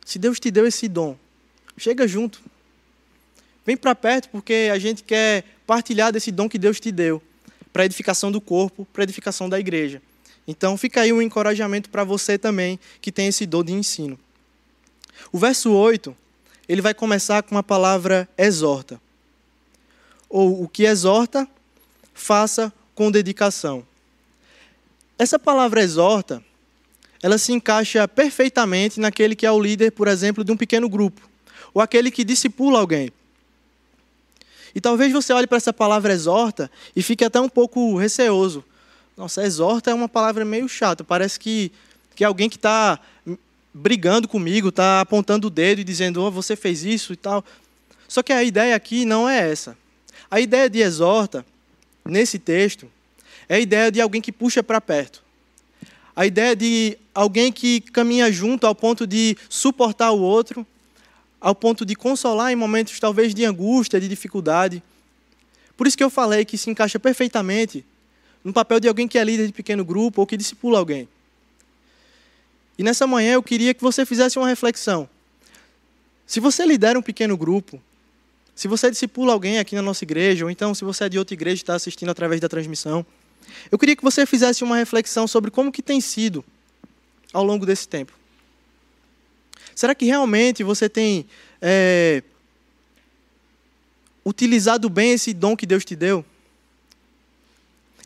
se 0.05 0.19
Deus 0.19 0.39
te 0.39 0.51
deu 0.51 0.67
esse 0.67 0.87
dom, 0.87 1.17
chega 1.75 2.07
junto. 2.07 2.39
Vem 3.65 3.75
para 3.75 3.95
perto 3.95 4.29
porque 4.29 4.69
a 4.71 4.77
gente 4.77 5.03
quer 5.03 5.43
partilhar 5.65 6.13
desse 6.13 6.31
dom 6.31 6.47
que 6.47 6.59
Deus 6.59 6.79
te 6.79 6.91
deu 6.91 7.19
para 7.73 7.85
edificação 7.85 8.31
do 8.31 8.39
corpo, 8.39 8.87
para 8.93 9.01
edificação 9.01 9.49
da 9.49 9.59
igreja. 9.59 9.99
Então 10.47 10.77
fica 10.77 11.01
aí 11.01 11.11
um 11.11 11.19
encorajamento 11.19 11.89
para 11.89 12.03
você 12.03 12.37
também 12.37 12.79
que 13.01 13.11
tem 13.11 13.29
esse 13.29 13.47
dom 13.47 13.63
de 13.63 13.73
ensino. 13.73 14.19
O 15.31 15.39
verso 15.39 15.71
8, 15.71 16.15
ele 16.69 16.83
vai 16.83 16.93
começar 16.93 17.41
com 17.41 17.57
a 17.57 17.63
palavra 17.63 18.29
exorta. 18.37 19.01
Ou 20.29 20.61
o 20.61 20.69
que 20.69 20.83
exorta, 20.83 21.47
faça 22.13 22.71
com 22.95 23.11
dedicação. 23.11 23.85
Essa 25.19 25.37
palavra 25.37 25.83
exorta, 25.83 26.43
ela 27.21 27.37
se 27.37 27.53
encaixa 27.53 28.07
perfeitamente 28.07 28.99
naquele 28.99 29.35
que 29.35 29.45
é 29.45 29.51
o 29.51 29.59
líder, 29.59 29.91
por 29.91 30.07
exemplo, 30.07 30.43
de 30.43 30.51
um 30.51 30.57
pequeno 30.57 30.89
grupo, 30.89 31.29
ou 31.73 31.81
aquele 31.81 32.09
que 32.09 32.23
discipula 32.23 32.79
alguém. 32.79 33.11
E 34.73 34.81
talvez 34.81 35.11
você 35.11 35.31
olhe 35.31 35.47
para 35.47 35.57
essa 35.57 35.71
palavra 35.71 36.11
exorta 36.11 36.69
e 36.95 37.03
fique 37.03 37.23
até 37.23 37.39
um 37.39 37.47
pouco 37.47 37.97
receoso. 37.97 38.63
Nossa, 39.15 39.43
exorta 39.43 39.91
é 39.91 39.93
uma 39.93 40.09
palavra 40.09 40.43
meio 40.43 40.67
chata, 40.67 41.03
parece 41.03 41.39
que, 41.39 41.71
que 42.13 42.23
é 42.23 42.27
alguém 42.27 42.49
que 42.49 42.57
está 42.57 42.99
brigando 43.73 44.27
comigo, 44.27 44.69
está 44.69 45.01
apontando 45.01 45.47
o 45.47 45.49
dedo 45.49 45.79
e 45.79 45.83
dizendo, 45.83 46.21
oh, 46.21 46.31
você 46.31 46.55
fez 46.55 46.83
isso 46.83 47.13
e 47.13 47.15
tal. 47.15 47.43
Só 48.07 48.21
que 48.21 48.33
a 48.33 48.43
ideia 48.43 48.75
aqui 48.75 49.05
não 49.05 49.27
é 49.27 49.49
essa. 49.49 49.77
A 50.29 50.39
ideia 50.39 50.69
de 50.69 50.79
exorta 50.79 51.45
nesse 52.05 52.37
texto 52.37 52.89
é 53.49 53.55
a 53.55 53.59
ideia 53.59 53.91
de 53.91 53.99
alguém 53.99 54.21
que 54.21 54.31
puxa 54.31 54.63
para 54.63 54.79
perto. 54.79 55.23
A 56.15 56.25
ideia 56.25 56.55
de 56.55 56.97
alguém 57.13 57.51
que 57.51 57.81
caminha 57.81 58.31
junto 58.31 58.65
ao 58.65 58.75
ponto 58.75 59.05
de 59.05 59.35
suportar 59.49 60.11
o 60.11 60.21
outro, 60.21 60.65
ao 61.41 61.53
ponto 61.53 61.85
de 61.85 61.95
consolar 61.95 62.51
em 62.51 62.55
momentos 62.55 62.99
talvez 62.99 63.33
de 63.33 63.43
angústia, 63.43 63.99
de 63.99 64.07
dificuldade. 64.07 64.81
Por 65.75 65.87
isso 65.87 65.97
que 65.97 66.03
eu 66.03 66.09
falei 66.09 66.45
que 66.45 66.57
se 66.57 66.69
encaixa 66.69 66.99
perfeitamente 66.99 67.85
no 68.43 68.53
papel 68.53 68.79
de 68.79 68.87
alguém 68.87 69.07
que 69.07 69.17
é 69.17 69.23
líder 69.23 69.47
de 69.47 69.53
pequeno 69.53 69.83
grupo 69.83 70.21
ou 70.21 70.27
que 70.27 70.37
discipula 70.37 70.79
alguém. 70.79 71.09
E 72.77 72.83
nessa 72.83 73.07
manhã 73.07 73.33
eu 73.33 73.43
queria 73.43 73.73
que 73.73 73.81
você 73.81 74.05
fizesse 74.05 74.37
uma 74.37 74.47
reflexão. 74.47 75.09
Se 76.25 76.39
você 76.39 76.65
lidera 76.65 76.97
um 76.97 77.01
pequeno 77.01 77.35
grupo, 77.35 77.81
se 78.55 78.69
você 78.69 78.89
discipula 78.89 79.33
alguém 79.33 79.59
aqui 79.59 79.75
na 79.75 79.81
nossa 79.81 80.05
igreja, 80.05 80.45
ou 80.45 80.49
então 80.49 80.73
se 80.73 80.85
você 80.85 81.03
é 81.03 81.09
de 81.09 81.19
outra 81.19 81.33
igreja 81.33 81.55
e 81.55 81.63
está 81.63 81.75
assistindo 81.75 82.09
através 82.09 82.39
da 82.39 82.47
transmissão, 82.47 83.05
eu 83.69 83.77
queria 83.77 83.95
que 83.95 84.03
você 84.03 84.25
fizesse 84.25 84.63
uma 84.63 84.77
reflexão 84.77 85.27
sobre 85.27 85.51
como 85.51 85.71
que 85.71 85.81
tem 85.81 85.99
sido 85.99 86.43
ao 87.33 87.43
longo 87.43 87.65
desse 87.65 87.87
tempo. 87.87 88.13
Será 89.75 89.93
que 89.93 90.05
realmente 90.05 90.63
você 90.63 90.87
tem 90.87 91.25
é, 91.61 92.23
utilizado 94.25 94.89
bem 94.89 95.11
esse 95.11 95.33
dom 95.33 95.55
que 95.55 95.65
Deus 95.65 95.83
te 95.83 95.95
deu? 95.95 96.23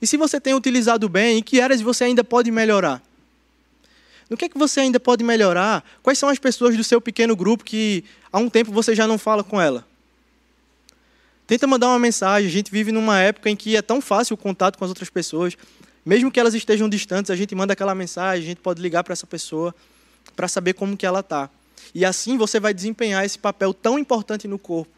E 0.01 0.07
se 0.07 0.17
você 0.17 0.41
tem 0.41 0.55
utilizado 0.55 1.07
bem, 1.07 1.37
em 1.37 1.43
que 1.43 1.61
áreas 1.61 1.79
você 1.79 2.05
ainda 2.05 2.23
pode 2.23 2.49
melhorar? 2.49 3.03
No 4.29 4.37
que 4.37 4.45
é 4.45 4.49
que 4.49 4.57
você 4.57 4.79
ainda 4.79 4.99
pode 4.99 5.23
melhorar? 5.23 5.83
Quais 6.01 6.17
são 6.17 6.29
as 6.29 6.39
pessoas 6.39 6.75
do 6.75 6.83
seu 6.83 6.99
pequeno 6.99 7.35
grupo 7.35 7.63
que 7.63 8.03
há 8.31 8.39
um 8.39 8.49
tempo 8.49 8.71
você 8.71 8.95
já 8.95 9.05
não 9.05 9.17
fala 9.17 9.43
com 9.43 9.61
ela? 9.61 9.88
Tenta 11.49 11.65
mandar 11.65 11.87
uma 11.87 11.97
mensagem. 11.97 12.47
A 12.47 12.51
gente 12.51 12.69
vive 12.69 12.91
numa 12.91 13.19
época 13.19 13.49
em 13.49 13.55
que 13.55 13.75
é 13.75 13.81
tão 13.81 13.99
fácil 13.99 14.35
o 14.35 14.37
contato 14.37 14.77
com 14.77 14.85
as 14.85 14.89
outras 14.89 15.09
pessoas. 15.09 15.57
Mesmo 16.05 16.29
que 16.29 16.39
elas 16.39 16.53
estejam 16.53 16.87
distantes, 16.87 17.31
a 17.31 17.35
gente 17.35 17.55
manda 17.55 17.73
aquela 17.73 17.95
mensagem, 17.95 18.43
a 18.43 18.47
gente 18.49 18.61
pode 18.61 18.79
ligar 18.79 19.03
para 19.03 19.13
essa 19.13 19.25
pessoa 19.25 19.73
para 20.35 20.47
saber 20.47 20.73
como 20.73 20.95
que 20.95 21.07
ela 21.07 21.21
está. 21.21 21.49
E 21.91 22.05
assim 22.05 22.37
você 22.37 22.59
vai 22.59 22.71
desempenhar 22.71 23.25
esse 23.25 23.39
papel 23.39 23.73
tão 23.73 23.97
importante 23.97 24.47
no 24.47 24.59
corpo, 24.59 24.91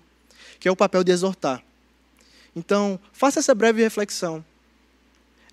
que 0.59 0.67
é 0.67 0.71
o 0.71 0.75
papel 0.75 1.05
de 1.05 1.13
exortar. 1.13 1.63
Então, 2.53 2.99
faça 3.13 3.39
essa 3.39 3.55
breve 3.55 3.81
reflexão. 3.81 4.43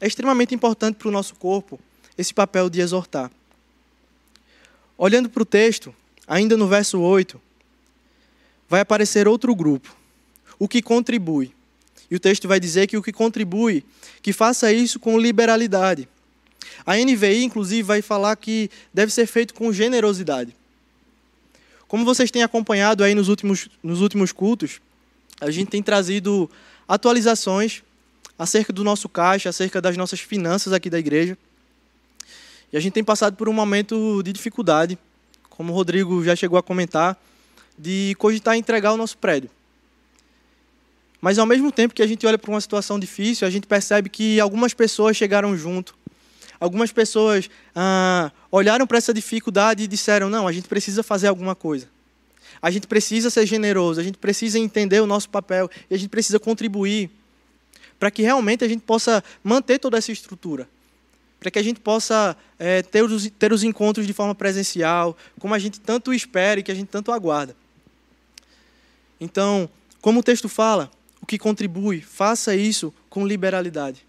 É 0.00 0.06
extremamente 0.08 0.52
importante 0.52 0.96
para 0.96 1.06
o 1.06 1.12
nosso 1.12 1.36
corpo 1.36 1.78
esse 2.18 2.34
papel 2.34 2.68
de 2.68 2.80
exortar. 2.80 3.30
Olhando 4.96 5.30
para 5.30 5.44
o 5.44 5.46
texto, 5.46 5.94
ainda 6.26 6.56
no 6.56 6.66
verso 6.66 6.98
8, 6.98 7.40
vai 8.68 8.80
aparecer 8.80 9.28
outro 9.28 9.54
grupo 9.54 9.96
o 10.58 10.68
que 10.68 10.82
contribui. 10.82 11.52
E 12.10 12.16
o 12.16 12.20
texto 12.20 12.48
vai 12.48 12.58
dizer 12.58 12.86
que 12.86 12.96
o 12.96 13.02
que 13.02 13.12
contribui, 13.12 13.84
que 14.22 14.32
faça 14.32 14.72
isso 14.72 14.98
com 14.98 15.18
liberalidade. 15.18 16.08
A 16.86 16.96
NVI, 16.96 17.44
inclusive, 17.44 17.82
vai 17.82 18.00
falar 18.00 18.34
que 18.36 18.70
deve 18.92 19.12
ser 19.12 19.26
feito 19.26 19.52
com 19.52 19.72
generosidade. 19.72 20.54
Como 21.86 22.04
vocês 22.04 22.30
têm 22.30 22.42
acompanhado 22.42 23.04
aí 23.04 23.14
nos 23.14 23.28
últimos, 23.28 23.68
nos 23.82 24.00
últimos 24.00 24.32
cultos, 24.32 24.80
a 25.40 25.50
gente 25.50 25.70
tem 25.70 25.82
trazido 25.82 26.50
atualizações 26.86 27.82
acerca 28.38 28.72
do 28.72 28.84
nosso 28.84 29.08
caixa, 29.08 29.48
acerca 29.48 29.80
das 29.80 29.96
nossas 29.96 30.20
finanças 30.20 30.72
aqui 30.72 30.88
da 30.88 30.98
igreja. 30.98 31.36
E 32.72 32.76
a 32.76 32.80
gente 32.80 32.92
tem 32.92 33.04
passado 33.04 33.36
por 33.36 33.48
um 33.48 33.52
momento 33.52 34.22
de 34.22 34.32
dificuldade, 34.32 34.98
como 35.50 35.72
o 35.72 35.76
Rodrigo 35.76 36.22
já 36.22 36.36
chegou 36.36 36.58
a 36.58 36.62
comentar, 36.62 37.18
de 37.76 38.14
cogitar 38.18 38.56
entregar 38.56 38.92
o 38.92 38.96
nosso 38.96 39.16
prédio. 39.16 39.50
Mas 41.20 41.38
ao 41.38 41.46
mesmo 41.46 41.72
tempo 41.72 41.94
que 41.94 42.02
a 42.02 42.06
gente 42.06 42.26
olha 42.26 42.38
para 42.38 42.50
uma 42.50 42.60
situação 42.60 42.98
difícil, 42.98 43.46
a 43.46 43.50
gente 43.50 43.66
percebe 43.66 44.08
que 44.08 44.38
algumas 44.38 44.72
pessoas 44.72 45.16
chegaram 45.16 45.56
junto. 45.56 45.96
Algumas 46.60 46.92
pessoas 46.92 47.48
ah, 47.74 48.30
olharam 48.50 48.86
para 48.86 48.98
essa 48.98 49.12
dificuldade 49.12 49.84
e 49.84 49.86
disseram: 49.86 50.28
não, 50.28 50.46
a 50.46 50.52
gente 50.52 50.68
precisa 50.68 51.02
fazer 51.02 51.28
alguma 51.28 51.54
coisa. 51.54 51.88
A 52.60 52.70
gente 52.70 52.86
precisa 52.86 53.30
ser 53.30 53.46
generoso, 53.46 54.00
a 54.00 54.02
gente 54.02 54.18
precisa 54.18 54.58
entender 54.58 55.00
o 55.00 55.06
nosso 55.06 55.28
papel 55.28 55.70
e 55.88 55.94
a 55.94 55.98
gente 55.98 56.08
precisa 56.08 56.40
contribuir 56.40 57.10
para 57.98 58.10
que 58.10 58.22
realmente 58.22 58.64
a 58.64 58.68
gente 58.68 58.82
possa 58.82 59.22
manter 59.42 59.78
toda 59.78 59.98
essa 59.98 60.12
estrutura. 60.12 60.68
Para 61.38 61.50
que 61.52 61.58
a 61.58 61.62
gente 61.62 61.78
possa 61.78 62.36
é, 62.58 62.82
ter, 62.82 63.02
os, 63.02 63.30
ter 63.38 63.52
os 63.52 63.62
encontros 63.62 64.06
de 64.06 64.12
forma 64.12 64.34
presencial, 64.34 65.16
como 65.38 65.54
a 65.54 65.58
gente 65.58 65.80
tanto 65.80 66.12
espera 66.12 66.58
e 66.58 66.62
que 66.62 66.72
a 66.72 66.74
gente 66.74 66.88
tanto 66.88 67.12
aguarda. 67.12 67.56
Então, 69.20 69.68
como 70.00 70.20
o 70.20 70.22
texto 70.22 70.48
fala, 70.48 70.90
que 71.28 71.38
contribui, 71.38 72.00
faça 72.00 72.56
isso 72.56 72.92
com 73.10 73.26
liberalidade. 73.26 74.04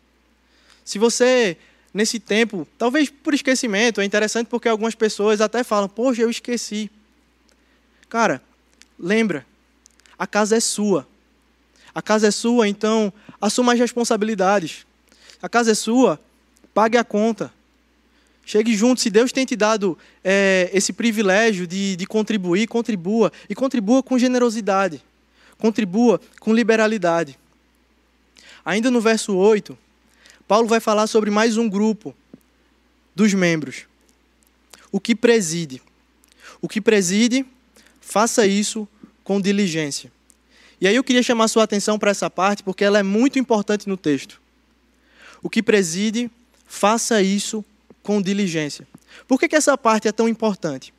Se 0.85 0.97
você, 0.97 1.57
nesse 1.93 2.17
tempo, 2.17 2.65
talvez 2.77 3.09
por 3.09 3.33
esquecimento, 3.33 3.99
é 3.99 4.05
interessante 4.05 4.47
porque 4.47 4.69
algumas 4.69 4.95
pessoas 4.95 5.41
até 5.41 5.61
falam: 5.61 5.89
Poxa, 5.89 6.21
eu 6.21 6.29
esqueci. 6.29 6.89
Cara, 8.07 8.41
lembra, 8.97 9.45
a 10.17 10.25
casa 10.25 10.55
é 10.55 10.59
sua. 10.61 11.05
A 11.93 12.01
casa 12.01 12.27
é 12.27 12.31
sua, 12.31 12.69
então 12.69 13.11
assuma 13.41 13.73
as 13.73 13.79
responsabilidades. 13.79 14.85
A 15.41 15.49
casa 15.49 15.71
é 15.71 15.75
sua, 15.75 16.19
pague 16.73 16.97
a 16.97 17.03
conta. 17.03 17.53
Chegue 18.45 18.75
junto. 18.75 19.01
Se 19.01 19.09
Deus 19.09 19.31
tem 19.31 19.45
te 19.45 19.55
dado 19.55 19.97
é, 20.23 20.69
esse 20.73 20.93
privilégio 20.93 21.67
de, 21.67 21.95
de 21.97 22.05
contribuir, 22.05 22.65
contribua. 22.65 23.31
E 23.47 23.53
contribua 23.53 24.01
com 24.01 24.17
generosidade 24.17 25.03
contribua 25.59 26.19
com 26.39 26.53
liberalidade. 26.53 27.37
Ainda 28.65 28.89
no 28.89 28.99
verso 28.99 29.35
8, 29.35 29.77
Paulo 30.47 30.67
vai 30.67 30.79
falar 30.79 31.05
sobre 31.05 31.29
mais 31.29 31.57
um 31.57 31.69
grupo 31.69 32.15
dos 33.13 33.33
membros. 33.33 33.85
O 34.91 34.99
que 34.99 35.13
preside. 35.13 35.81
O 36.61 36.67
que 36.67 36.81
preside, 36.81 37.45
faça 38.01 38.47
isso 38.47 38.87
com 39.23 39.39
diligência. 39.39 40.11
E 40.81 40.87
aí 40.87 40.95
eu 40.95 41.03
queria 41.03 41.21
chamar 41.21 41.47
sua 41.49 41.63
atenção 41.63 41.99
para 41.99 42.09
essa 42.09 42.29
parte, 42.29 42.63
porque 42.63 42.83
ela 42.83 42.97
é 42.97 43.03
muito 43.03 43.37
importante 43.37 43.87
no 43.87 43.97
texto. 43.97 44.41
O 45.43 45.49
que 45.49 45.61
preside, 45.61 46.31
faça 46.65 47.21
isso 47.21 47.63
com 48.01 48.21
diligência. 48.21 48.87
Por 49.27 49.39
que, 49.39 49.47
que 49.47 49.55
essa 49.55 49.77
parte 49.77 50.07
é 50.07 50.11
tão 50.11 50.27
importante? 50.27 50.93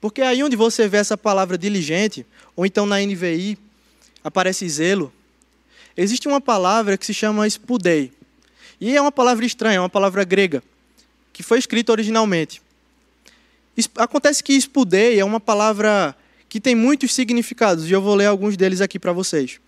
Porque 0.00 0.22
aí 0.22 0.42
onde 0.42 0.56
você 0.56 0.88
vê 0.88 0.98
essa 0.98 1.16
palavra 1.16 1.58
diligente, 1.58 2.24
ou 2.56 2.64
então 2.64 2.86
na 2.86 2.98
NVI, 3.00 3.58
aparece 4.22 4.68
zelo, 4.68 5.12
existe 5.96 6.28
uma 6.28 6.40
palavra 6.40 6.96
que 6.96 7.06
se 7.06 7.14
chama 7.14 7.46
spudei. 7.48 8.12
E 8.80 8.96
é 8.96 9.00
uma 9.00 9.12
palavra 9.12 9.44
estranha, 9.44 9.76
é 9.76 9.80
uma 9.80 9.88
palavra 9.88 10.24
grega, 10.24 10.62
que 11.32 11.42
foi 11.42 11.58
escrita 11.58 11.92
originalmente. 11.92 12.60
Acontece 13.96 14.42
que 14.42 14.54
spudei 14.60 15.18
é 15.18 15.24
uma 15.24 15.40
palavra 15.40 16.16
que 16.48 16.60
tem 16.60 16.74
muitos 16.74 17.14
significados, 17.14 17.88
e 17.88 17.92
eu 17.92 18.02
vou 18.02 18.14
ler 18.14 18.26
alguns 18.26 18.56
deles 18.56 18.80
aqui 18.80 18.98
para 18.98 19.12
vocês. 19.12 19.58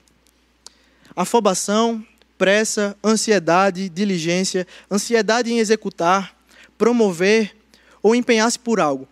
Afobação, 1.16 2.04
pressa, 2.36 2.96
ansiedade, 3.02 3.88
diligência, 3.88 4.66
ansiedade 4.90 5.52
em 5.52 5.58
executar, 5.58 6.36
promover 6.76 7.56
ou 8.02 8.14
empenhar-se 8.14 8.58
por 8.58 8.80
algo. 8.80 9.08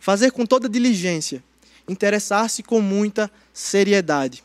Fazer 0.00 0.30
com 0.30 0.46
toda 0.46 0.68
diligência, 0.68 1.42
interessar-se 1.88 2.62
com 2.62 2.80
muita 2.80 3.30
seriedade. 3.52 4.44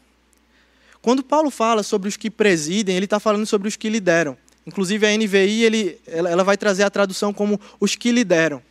Quando 1.03 1.21
Paulo 1.21 1.51
fala 1.51 1.83
sobre 1.83 2.07
os 2.07 2.15
que 2.15 2.31
presidem, 2.31 2.95
ele 2.95 3.03
está 3.03 3.19
falando 3.19 3.45
sobre 3.45 3.67
os 3.67 3.75
que 3.75 3.89
lideram. 3.89 4.37
Inclusive 4.65 5.05
a 5.05 5.17
NVI 5.17 5.63
ele, 5.63 5.99
ela 6.07 6.45
vai 6.45 6.55
trazer 6.55 6.83
a 6.83 6.89
tradução 6.89 7.33
como 7.33 7.59
os 7.77 7.97
que 7.97 8.09
lideram. 8.09 8.63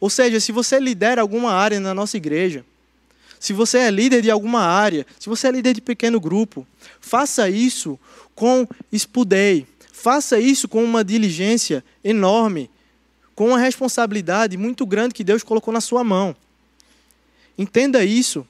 Ou 0.00 0.08
seja, 0.08 0.40
se 0.40 0.50
você 0.50 0.80
lidera 0.80 1.20
alguma 1.20 1.52
área 1.52 1.78
na 1.78 1.92
nossa 1.92 2.16
igreja, 2.16 2.64
se 3.38 3.52
você 3.52 3.76
é 3.76 3.90
líder 3.90 4.22
de 4.22 4.30
alguma 4.30 4.60
área, 4.60 5.06
se 5.20 5.28
você 5.28 5.48
é 5.48 5.50
líder 5.50 5.74
de 5.74 5.82
pequeno 5.82 6.18
grupo, 6.18 6.66
faça 6.98 7.46
isso 7.46 8.00
com 8.34 8.66
espudei, 8.90 9.66
faça 9.92 10.40
isso 10.40 10.66
com 10.66 10.82
uma 10.82 11.04
diligência 11.04 11.84
enorme, 12.02 12.70
com 13.34 13.48
uma 13.48 13.58
responsabilidade 13.58 14.56
muito 14.56 14.86
grande 14.86 15.12
que 15.12 15.22
Deus 15.22 15.42
colocou 15.42 15.74
na 15.74 15.82
sua 15.82 16.02
mão. 16.02 16.34
Entenda 17.58 18.02
isso 18.02 18.48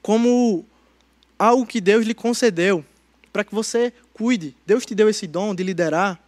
como 0.00 0.64
algo 1.38 1.64
que 1.66 1.80
Deus 1.80 2.04
lhe 2.04 2.14
concedeu 2.14 2.84
para 3.32 3.44
que 3.44 3.54
você 3.54 3.92
cuide. 4.12 4.54
Deus 4.66 4.84
te 4.84 4.94
deu 4.94 5.08
esse 5.08 5.26
dom 5.26 5.54
de 5.54 5.62
liderar. 5.62 6.18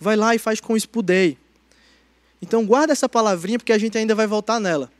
Vai 0.00 0.16
lá 0.16 0.34
e 0.34 0.38
faz 0.38 0.60
com 0.60 0.76
espudei. 0.76 1.38
Então 2.40 2.64
guarda 2.66 2.92
essa 2.92 3.08
palavrinha 3.08 3.58
porque 3.58 3.72
a 3.72 3.78
gente 3.78 3.96
ainda 3.96 4.14
vai 4.14 4.26
voltar 4.26 4.60
nela. 4.60 4.90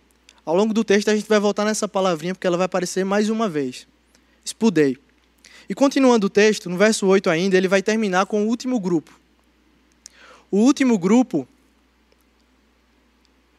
Ao 0.44 0.54
longo 0.57 0.72
do 0.72 0.85
texto 0.85 1.09
a 1.09 1.16
gente 1.16 1.28
vai 1.28 1.38
voltar 1.38 1.64
nessa 1.64 1.88
palavrinha 1.88 2.35
porque 2.35 2.46
ela 2.46 2.57
vai 2.57 2.66
aparecer 2.66 3.04
mais 3.04 3.28
uma 3.28 3.48
vez. 3.48 3.87
Espudei. 4.44 4.96
E 5.68 5.74
continuando 5.74 6.28
o 6.28 6.31
texto, 6.31 6.70
no 6.70 6.78
verso 6.78 7.07
8 7.07 7.28
ainda, 7.28 7.57
ele 7.57 7.68
vai 7.68 7.83
terminar 7.83 8.24
com 8.26 8.44
o 8.44 8.48
último 8.48 8.81
grupo. 8.81 9.18
O 10.50 10.59
último 10.59 10.98
grupo 10.98 11.46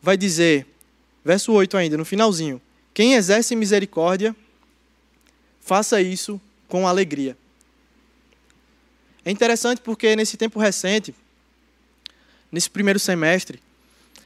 vai 0.02 0.18
dizer, 0.18 0.66
verso 1.24 1.52
8 1.52 1.78
ainda, 1.78 1.98
no 1.98 2.04
finalzinho: 2.04 2.60
Quem 2.94 3.14
exerce 3.14 3.56
misericórdia, 3.56 4.36
faça 5.62 6.02
isso 6.02 6.40
com 6.68 6.88
alegria. 6.88 7.38
É 9.24 9.32
interessante 9.32 9.82
porque 9.82 10.16
nesse 10.16 10.38
tempo 10.38 10.60
recente, 10.60 11.14
nesse 12.52 12.70
primeiro 12.70 13.00
semestre, 13.00 13.62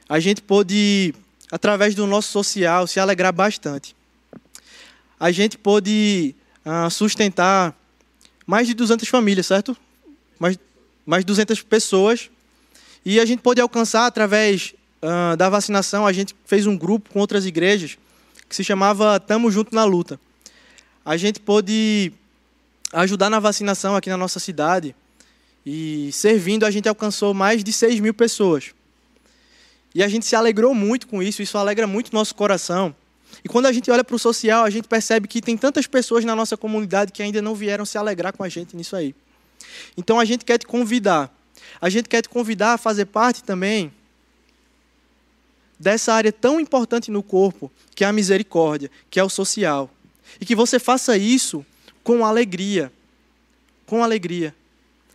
a 0.08 0.20
gente 0.20 0.42
pôde 0.42 1.14
através 1.52 1.94
do 1.94 2.08
nosso 2.08 2.32
social, 2.32 2.88
se 2.88 3.00
alegrar 3.00 3.32
bastante. 3.32 3.96
A 5.20 5.32
gente 5.32 5.58
pôde 5.58 6.36
uh, 6.66 6.90
sustentar 6.90 7.76
mais 8.46 8.68
de 8.68 8.74
200 8.74 9.08
famílias, 9.08 9.48
certo? 9.48 9.78
Mais, 10.40 10.58
mais 11.06 11.22
de 11.24 11.28
200 11.28 11.62
pessoas. 11.62 12.30
E 13.06 13.20
a 13.20 13.26
gente 13.26 13.42
pôde 13.42 13.62
alcançar, 13.62 14.06
através 14.06 14.74
uh, 15.02 15.38
da 15.38 15.50
vacinação, 15.50 16.08
a 16.08 16.14
gente 16.14 16.36
fez 16.46 16.66
um 16.66 16.78
grupo 16.78 17.10
com 17.12 17.20
outras 17.20 17.46
igrejas 17.46 17.98
que 18.50 18.56
se 18.56 18.64
chamava 18.64 19.20
Tamo 19.20 19.52
Junto 19.52 19.76
na 19.76 19.84
Luta. 19.84 20.20
A 21.06 21.18
gente 21.18 21.40
pôde 21.40 22.14
ajudar 22.94 23.30
na 23.30 23.40
vacinação 23.40 23.96
aqui 23.96 24.10
na 24.10 24.18
nossa 24.18 24.40
cidade. 24.40 24.96
E 25.66 26.12
servindo, 26.12 26.66
a 26.66 26.72
gente 26.72 26.88
alcançou 26.88 27.34
mais 27.34 27.64
de 27.64 27.74
6 27.74 28.00
mil 28.00 28.14
pessoas. 28.14 28.74
E 29.96 30.04
a 30.04 30.08
gente 30.08 30.26
se 30.26 30.36
alegrou 30.36 30.74
muito 30.74 31.08
com 31.08 31.22
isso, 31.22 31.42
isso 31.42 31.58
alegra 31.58 31.86
muito 31.86 32.14
nosso 32.14 32.34
coração. 32.34 32.96
E 33.44 33.50
quando 33.50 33.66
a 33.66 33.72
gente 33.72 33.90
olha 33.92 34.04
para 34.04 34.16
o 34.16 34.20
social, 34.20 34.64
a 34.64 34.70
gente 34.70 34.88
percebe 34.88 35.28
que 35.28 35.42
tem 35.42 35.58
tantas 35.58 35.88
pessoas 35.88 36.26
na 36.26 36.36
nossa 36.36 36.58
comunidade 36.58 37.12
que 37.12 37.22
ainda 37.22 37.42
não 37.42 37.56
vieram 37.56 37.86
se 37.86 37.98
alegrar 37.98 38.36
com 38.36 38.44
a 38.44 38.50
gente 38.50 38.76
nisso 38.76 38.96
aí. 38.96 39.16
Então 39.98 40.20
a 40.20 40.26
gente 40.26 40.46
quer 40.46 40.58
te 40.58 40.66
convidar. 40.66 41.34
A 41.82 41.90
gente 41.90 42.10
quer 42.10 42.22
te 42.22 42.30
convidar 42.30 42.74
a 42.74 42.78
fazer 42.78 43.06
parte 43.06 43.44
também 43.44 43.92
dessa 45.80 46.14
área 46.14 46.32
tão 46.32 46.60
importante 46.60 47.12
no 47.12 47.22
corpo, 47.22 47.72
que 47.96 48.04
é 48.04 48.08
a 48.08 48.14
misericórdia, 48.14 48.90
que 49.10 49.20
é 49.20 49.24
o 49.24 49.30
social. 49.30 49.90
E 50.40 50.46
que 50.46 50.56
você 50.56 50.80
faça 50.80 51.18
isso 51.18 51.66
com 52.04 52.26
alegria. 52.26 52.92
Com 53.86 54.04
alegria. 54.04 54.56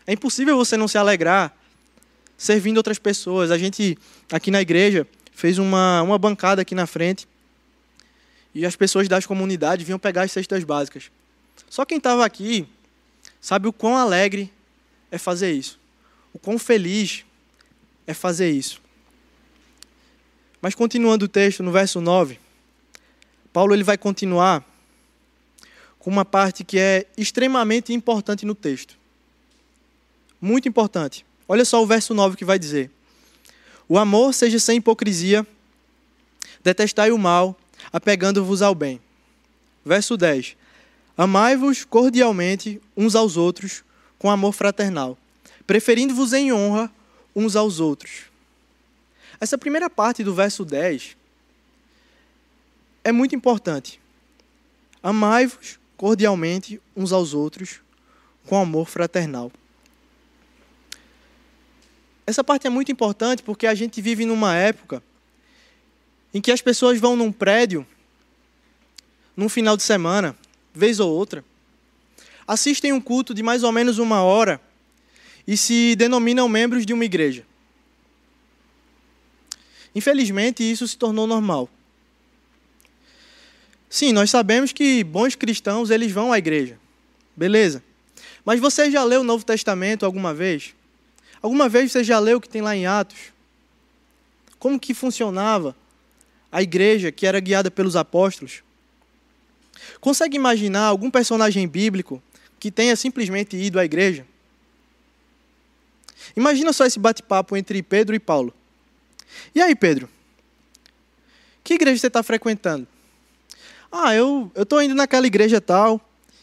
É 0.06 0.12
impossível 0.12 0.56
você 0.56 0.76
não 0.76 0.88
se 0.88 0.96
alegrar 0.96 1.54
servindo 2.36 2.78
outras 2.78 2.98
pessoas. 2.98 3.50
A 3.50 3.58
gente, 3.58 3.98
aqui 4.30 4.50
na 4.50 4.60
igreja, 4.60 5.06
fez 5.32 5.58
uma, 5.58 6.02
uma 6.02 6.18
bancada 6.18 6.62
aqui 6.62 6.74
na 6.74 6.86
frente 6.86 7.28
e 8.54 8.64
as 8.66 8.74
pessoas 8.74 9.08
das 9.08 9.26
comunidades 9.26 9.86
vinham 9.86 9.98
pegar 9.98 10.22
as 10.22 10.32
cestas 10.32 10.64
básicas. 10.64 11.10
Só 11.68 11.84
quem 11.84 11.98
estava 11.98 12.24
aqui 12.24 12.66
sabe 13.40 13.68
o 13.68 13.72
quão 13.72 13.96
alegre 13.96 14.52
é 15.10 15.18
fazer 15.18 15.52
isso, 15.52 15.78
o 16.32 16.38
quão 16.38 16.58
feliz 16.58 17.24
é 18.06 18.14
fazer 18.14 18.50
isso. 18.50 18.80
Mas 20.60 20.74
continuando 20.74 21.26
o 21.26 21.28
texto, 21.28 21.62
no 21.62 21.70
verso 21.70 22.00
9, 22.00 22.40
Paulo 23.52 23.74
ele 23.74 23.84
vai 23.84 23.96
continuar 23.96 24.64
uma 26.08 26.24
parte 26.24 26.64
que 26.64 26.78
é 26.78 27.04
extremamente 27.18 27.92
importante 27.92 28.46
no 28.46 28.54
texto. 28.54 28.96
Muito 30.40 30.66
importante. 30.66 31.22
Olha 31.46 31.66
só 31.66 31.82
o 31.82 31.86
verso 31.86 32.14
9 32.14 32.34
que 32.34 32.46
vai 32.46 32.58
dizer: 32.58 32.90
O 33.86 33.98
amor 33.98 34.32
seja 34.32 34.58
sem 34.58 34.78
hipocrisia, 34.78 35.46
detestai 36.64 37.10
o 37.10 37.18
mal, 37.18 37.54
apegando-vos 37.92 38.62
ao 38.62 38.74
bem. 38.74 38.98
Verso 39.84 40.16
10: 40.16 40.56
Amai-vos 41.14 41.84
cordialmente 41.84 42.80
uns 42.96 43.14
aos 43.14 43.36
outros 43.36 43.84
com 44.18 44.30
amor 44.30 44.54
fraternal, 44.54 45.18
preferindo-vos 45.66 46.32
em 46.32 46.50
honra 46.54 46.90
uns 47.36 47.54
aos 47.54 47.80
outros. 47.80 48.22
Essa 49.38 49.58
primeira 49.58 49.90
parte 49.90 50.24
do 50.24 50.34
verso 50.34 50.64
10 50.64 51.18
é 53.04 53.12
muito 53.12 53.34
importante. 53.34 54.00
Amai-vos 55.02 55.78
cordialmente 55.98 56.80
uns 56.96 57.12
aos 57.12 57.34
outros 57.34 57.80
com 58.46 58.56
amor 58.56 58.88
fraternal. 58.88 59.52
Essa 62.24 62.44
parte 62.44 62.66
é 62.66 62.70
muito 62.70 62.92
importante 62.92 63.42
porque 63.42 63.66
a 63.66 63.74
gente 63.74 64.00
vive 64.00 64.24
numa 64.24 64.54
época 64.54 65.02
em 66.32 66.40
que 66.40 66.52
as 66.52 66.62
pessoas 66.62 67.00
vão 67.00 67.16
num 67.16 67.32
prédio, 67.32 67.86
num 69.36 69.48
final 69.48 69.76
de 69.76 69.82
semana, 69.82 70.36
vez 70.72 71.00
ou 71.00 71.12
outra, 71.12 71.44
assistem 72.46 72.92
um 72.92 73.00
culto 73.00 73.34
de 73.34 73.42
mais 73.42 73.64
ou 73.64 73.72
menos 73.72 73.98
uma 73.98 74.22
hora 74.22 74.60
e 75.46 75.56
se 75.56 75.96
denominam 75.96 76.48
membros 76.48 76.86
de 76.86 76.92
uma 76.92 77.04
igreja. 77.04 77.44
Infelizmente, 79.94 80.62
isso 80.62 80.86
se 80.86 80.96
tornou 80.96 81.26
normal. 81.26 81.68
Sim, 83.88 84.12
nós 84.12 84.30
sabemos 84.30 84.72
que 84.72 85.02
bons 85.02 85.34
cristãos 85.34 85.90
eles 85.90 86.12
vão 86.12 86.32
à 86.32 86.38
igreja. 86.38 86.78
Beleza. 87.36 87.82
Mas 88.44 88.60
você 88.60 88.90
já 88.90 89.02
leu 89.04 89.22
o 89.22 89.24
Novo 89.24 89.44
Testamento 89.44 90.04
alguma 90.04 90.34
vez? 90.34 90.74
Alguma 91.40 91.68
vez 91.68 91.92
você 91.92 92.04
já 92.04 92.18
leu 92.18 92.38
o 92.38 92.40
que 92.40 92.48
tem 92.48 92.60
lá 92.60 92.76
em 92.76 92.86
Atos? 92.86 93.32
Como 94.58 94.78
que 94.78 94.92
funcionava 94.92 95.74
a 96.50 96.62
igreja 96.62 97.12
que 97.12 97.26
era 97.26 97.40
guiada 97.40 97.70
pelos 97.70 97.96
apóstolos? 97.96 98.62
Consegue 100.00 100.36
imaginar 100.36 100.82
algum 100.82 101.10
personagem 101.10 101.66
bíblico 101.66 102.22
que 102.58 102.70
tenha 102.70 102.96
simplesmente 102.96 103.56
ido 103.56 103.78
à 103.78 103.84
igreja? 103.84 104.26
Imagina 106.36 106.72
só 106.72 106.84
esse 106.84 106.98
bate-papo 106.98 107.56
entre 107.56 107.82
Pedro 107.82 108.14
e 108.14 108.18
Paulo. 108.18 108.52
E 109.54 109.62
aí, 109.62 109.74
Pedro? 109.74 110.08
Que 111.62 111.74
igreja 111.74 112.00
você 112.00 112.06
está 112.08 112.22
frequentando? 112.22 112.86
Ah, 113.90 114.14
eu 114.14 114.50
estou 114.54 114.82
indo 114.82 114.94
naquela 114.94 115.26
igreja 115.26 115.60
tal 115.60 116.00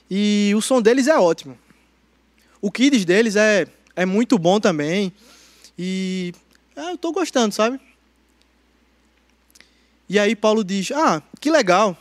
e 0.09 0.53
o 0.55 0.61
som 0.61 0.81
deles 0.81 1.07
é 1.07 1.17
ótimo. 1.17 1.57
O 2.61 2.71
kids 2.71 3.05
deles 3.05 3.35
é 3.35 3.67
é 3.95 4.05
muito 4.05 4.37
bom 4.37 4.59
também. 4.59 5.13
E 5.77 6.33
é, 6.75 6.91
eu 6.91 6.95
estou 6.95 7.11
gostando, 7.11 7.53
sabe? 7.53 7.79
E 10.09 10.19
aí 10.19 10.35
Paulo 10.35 10.63
diz: 10.63 10.91
Ah, 10.91 11.21
que 11.39 11.49
legal. 11.49 11.97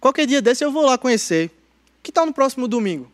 Qualquer 0.00 0.26
dia 0.26 0.40
desse 0.40 0.64
eu 0.64 0.72
vou 0.72 0.84
lá 0.84 0.96
conhecer. 0.96 1.50
Que 2.02 2.10
tal 2.10 2.26
no 2.26 2.32
próximo 2.32 2.66
domingo? 2.66 3.10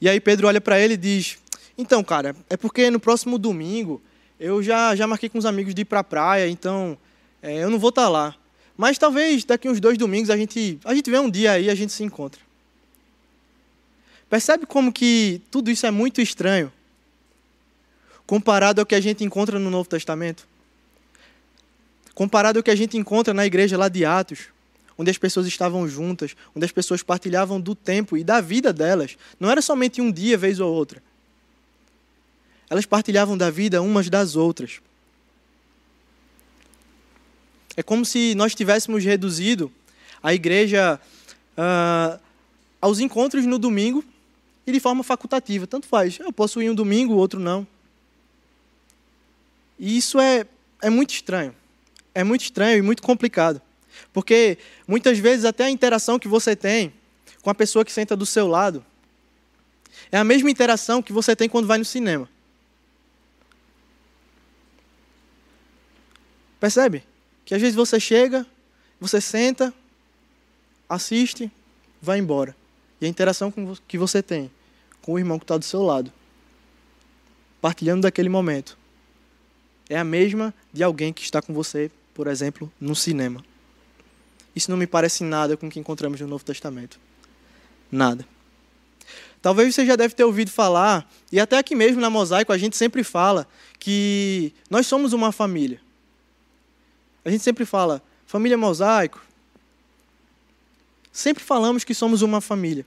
E 0.00 0.08
aí 0.08 0.20
Pedro 0.20 0.48
olha 0.48 0.60
para 0.60 0.80
ele 0.80 0.94
e 0.94 0.96
diz: 0.96 1.38
Então, 1.76 2.02
cara, 2.02 2.34
é 2.48 2.56
porque 2.56 2.90
no 2.90 2.98
próximo 2.98 3.38
domingo 3.38 4.00
eu 4.38 4.62
já, 4.62 4.96
já 4.96 5.06
marquei 5.06 5.28
com 5.28 5.38
os 5.38 5.46
amigos 5.46 5.74
de 5.74 5.82
ir 5.82 5.84
para 5.84 6.00
a 6.00 6.04
praia, 6.04 6.48
então 6.48 6.96
é, 7.42 7.62
eu 7.62 7.70
não 7.70 7.78
vou 7.78 7.90
estar 7.90 8.04
tá 8.04 8.08
lá. 8.08 8.34
Mas 8.76 8.98
talvez 8.98 9.44
daqui 9.44 9.68
uns 9.68 9.80
dois 9.80 9.98
domingos 9.98 10.30
a 10.30 10.36
gente, 10.36 10.78
a 10.84 10.94
gente 10.94 11.10
vê 11.10 11.18
um 11.18 11.30
dia 11.30 11.52
aí 11.52 11.68
a 11.68 11.74
gente 11.74 11.92
se 11.92 12.02
encontra. 12.02 12.40
Percebe 14.28 14.64
como 14.64 14.92
que 14.92 15.42
tudo 15.50 15.70
isso 15.70 15.86
é 15.86 15.90
muito 15.90 16.20
estranho 16.20 16.72
comparado 18.26 18.80
ao 18.80 18.86
que 18.86 18.94
a 18.94 19.00
gente 19.00 19.24
encontra 19.24 19.58
no 19.58 19.70
Novo 19.70 19.88
Testamento? 19.88 20.46
Comparado 22.14 22.58
ao 22.58 22.62
que 22.62 22.70
a 22.70 22.76
gente 22.76 22.96
encontra 22.96 23.34
na 23.34 23.44
igreja 23.44 23.76
lá 23.76 23.88
de 23.88 24.04
Atos, 24.04 24.48
onde 24.96 25.10
as 25.10 25.18
pessoas 25.18 25.46
estavam 25.46 25.88
juntas, 25.88 26.36
onde 26.54 26.64
as 26.64 26.70
pessoas 26.70 27.02
partilhavam 27.02 27.60
do 27.60 27.74
tempo 27.74 28.16
e 28.16 28.22
da 28.22 28.40
vida 28.40 28.72
delas. 28.72 29.16
Não 29.40 29.50
era 29.50 29.60
somente 29.60 30.00
um 30.00 30.12
dia, 30.12 30.38
vez 30.38 30.60
ou 30.60 30.72
outra. 30.72 31.02
Elas 32.68 32.86
partilhavam 32.86 33.36
da 33.36 33.50
vida 33.50 33.82
umas 33.82 34.08
das 34.08 34.36
outras. 34.36 34.80
É 37.76 37.82
como 37.82 38.04
se 38.04 38.34
nós 38.34 38.54
tivéssemos 38.54 39.04
reduzido 39.04 39.70
a 40.22 40.34
igreja 40.34 41.00
uh, 41.56 42.20
aos 42.80 43.00
encontros 43.00 43.46
no 43.46 43.58
domingo 43.58 44.04
e 44.66 44.72
de 44.72 44.80
forma 44.80 45.02
facultativa. 45.02 45.66
Tanto 45.66 45.86
faz. 45.86 46.18
Eu 46.18 46.32
posso 46.32 46.60
ir 46.62 46.70
um 46.70 46.74
domingo, 46.74 47.14
o 47.14 47.16
outro 47.16 47.38
não. 47.40 47.66
E 49.78 49.96
isso 49.96 50.20
é, 50.20 50.46
é 50.82 50.90
muito 50.90 51.10
estranho. 51.10 51.54
É 52.14 52.24
muito 52.24 52.42
estranho 52.42 52.78
e 52.78 52.82
muito 52.82 53.02
complicado. 53.02 53.60
Porque 54.12 54.58
muitas 54.86 55.18
vezes 55.18 55.44
até 55.44 55.64
a 55.64 55.70
interação 55.70 56.18
que 56.18 56.28
você 56.28 56.56
tem 56.56 56.92
com 57.42 57.50
a 57.50 57.54
pessoa 57.54 57.84
que 57.84 57.92
senta 57.92 58.16
do 58.16 58.26
seu 58.26 58.46
lado 58.46 58.84
é 60.12 60.18
a 60.18 60.24
mesma 60.24 60.50
interação 60.50 61.02
que 61.02 61.12
você 61.12 61.34
tem 61.36 61.48
quando 61.48 61.66
vai 61.66 61.78
no 61.78 61.84
cinema. 61.84 62.28
Percebe? 66.58 67.02
Que 67.50 67.54
às 67.56 67.60
vezes 67.60 67.74
você 67.74 67.98
chega, 67.98 68.46
você 69.00 69.20
senta, 69.20 69.74
assiste, 70.88 71.50
vai 72.00 72.20
embora. 72.20 72.54
E 73.00 73.06
a 73.06 73.08
interação 73.08 73.52
que 73.88 73.98
você 73.98 74.22
tem 74.22 74.48
com 75.02 75.14
o 75.14 75.18
irmão 75.18 75.36
que 75.36 75.42
está 75.42 75.58
do 75.58 75.64
seu 75.64 75.82
lado, 75.82 76.12
partilhando 77.60 78.02
daquele 78.02 78.28
momento, 78.28 78.78
é 79.88 79.98
a 79.98 80.04
mesma 80.04 80.54
de 80.72 80.84
alguém 80.84 81.12
que 81.12 81.24
está 81.24 81.42
com 81.42 81.52
você, 81.52 81.90
por 82.14 82.28
exemplo, 82.28 82.72
no 82.80 82.94
cinema. 82.94 83.44
Isso 84.54 84.70
não 84.70 84.78
me 84.78 84.86
parece 84.86 85.24
nada 85.24 85.56
com 85.56 85.66
o 85.66 85.70
que 85.70 85.80
encontramos 85.80 86.20
no 86.20 86.28
Novo 86.28 86.44
Testamento. 86.44 87.00
Nada. 87.90 88.24
Talvez 89.42 89.74
você 89.74 89.84
já 89.84 89.96
deve 89.96 90.14
ter 90.14 90.22
ouvido 90.22 90.52
falar, 90.52 91.12
e 91.32 91.40
até 91.40 91.58
aqui 91.58 91.74
mesmo 91.74 92.00
na 92.00 92.10
Mosaico 92.10 92.52
a 92.52 92.58
gente 92.58 92.76
sempre 92.76 93.02
fala 93.02 93.44
que 93.76 94.52
nós 94.70 94.86
somos 94.86 95.12
uma 95.12 95.32
família. 95.32 95.80
A 97.24 97.30
gente 97.30 97.42
sempre 97.42 97.64
fala, 97.64 98.02
família 98.26 98.56
Mosaico. 98.56 99.20
Sempre 101.12 101.42
falamos 101.42 101.84
que 101.84 101.94
somos 101.94 102.22
uma 102.22 102.40
família. 102.40 102.86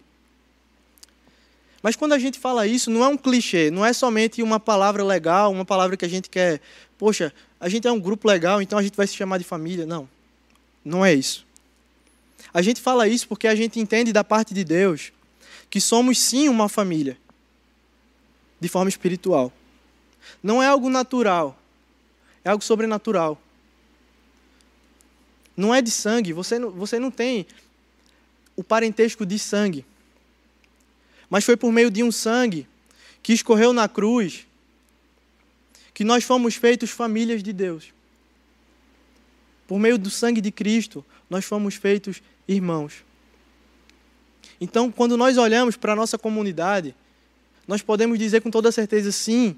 Mas 1.82 1.98
quando 1.98 2.14
a 2.14 2.20
gente 2.20 2.40
fala 2.40 2.66
isso, 2.66 2.90
não 2.90 3.04
é 3.04 3.08
um 3.10 3.18
clichê, 3.18 3.70
não 3.70 3.86
é 3.86 3.92
somente 3.92 4.42
uma 4.42 4.58
palavra 4.58 5.04
legal, 5.04 5.52
uma 5.52 5.66
palavra 5.66 5.98
que 5.98 6.06
a 6.06 6.08
gente 6.08 6.30
quer, 6.30 6.62
poxa, 6.98 7.34
a 7.60 7.68
gente 7.68 7.86
é 7.86 7.92
um 7.92 8.00
grupo 8.00 8.26
legal, 8.26 8.62
então 8.62 8.80
a 8.80 8.82
gente 8.82 8.96
vai 8.96 9.06
se 9.06 9.16
chamar 9.16 9.38
de 9.38 9.44
família. 9.44 9.86
Não, 9.86 10.08
não 10.84 11.06
é 11.06 11.14
isso. 11.14 11.46
A 12.54 12.62
gente 12.62 12.80
fala 12.80 13.06
isso 13.08 13.28
porque 13.28 13.48
a 13.48 13.56
gente 13.56 13.82
entende 13.82 14.14
da 14.14 14.24
parte 14.24 14.54
de 14.54 14.64
Deus 14.64 15.12
que 15.70 15.82
somos 15.82 16.18
sim 16.20 16.48
uma 16.48 16.70
família, 16.70 17.18
de 18.62 18.70
forma 18.70 18.88
espiritual. 18.88 19.52
Não 20.42 20.64
é 20.64 20.68
algo 20.68 20.90
natural, 20.90 21.58
é 22.46 22.50
algo 22.50 22.64
sobrenatural. 22.64 23.42
Não 25.56 25.74
é 25.74 25.82
de 25.82 25.92
sangue, 25.92 26.34
você 26.34 26.58
não, 26.58 26.72
você 26.72 27.00
não 27.00 27.12
tem 27.12 27.46
o 28.56 28.64
parentesco 28.64 29.26
de 29.26 29.38
sangue. 29.38 29.86
Mas 31.30 31.44
foi 31.44 31.58
por 31.58 31.72
meio 31.72 31.90
de 31.90 32.04
um 32.04 32.12
sangue 32.12 32.68
que 33.22 33.34
escorreu 33.34 33.74
na 33.74 33.88
cruz 33.88 34.46
que 35.94 36.04
nós 36.04 36.24
fomos 36.24 36.56
feitos 36.56 36.90
famílias 36.90 37.44
de 37.44 37.54
Deus. 37.54 37.94
Por 39.68 39.80
meio 39.80 39.98
do 39.98 40.10
sangue 40.10 40.42
de 40.42 40.52
Cristo, 40.52 41.06
nós 41.30 41.46
fomos 41.46 41.76
feitos 41.76 42.22
irmãos. 42.48 43.04
Então, 44.60 44.92
quando 44.92 45.16
nós 45.16 45.38
olhamos 45.38 45.78
para 45.78 45.94
a 45.94 45.96
nossa 45.96 46.18
comunidade, 46.18 46.96
nós 47.68 47.82
podemos 47.82 48.18
dizer 48.18 48.42
com 48.42 48.52
toda 48.52 48.72
certeza: 48.72 49.12
sim, 49.12 49.58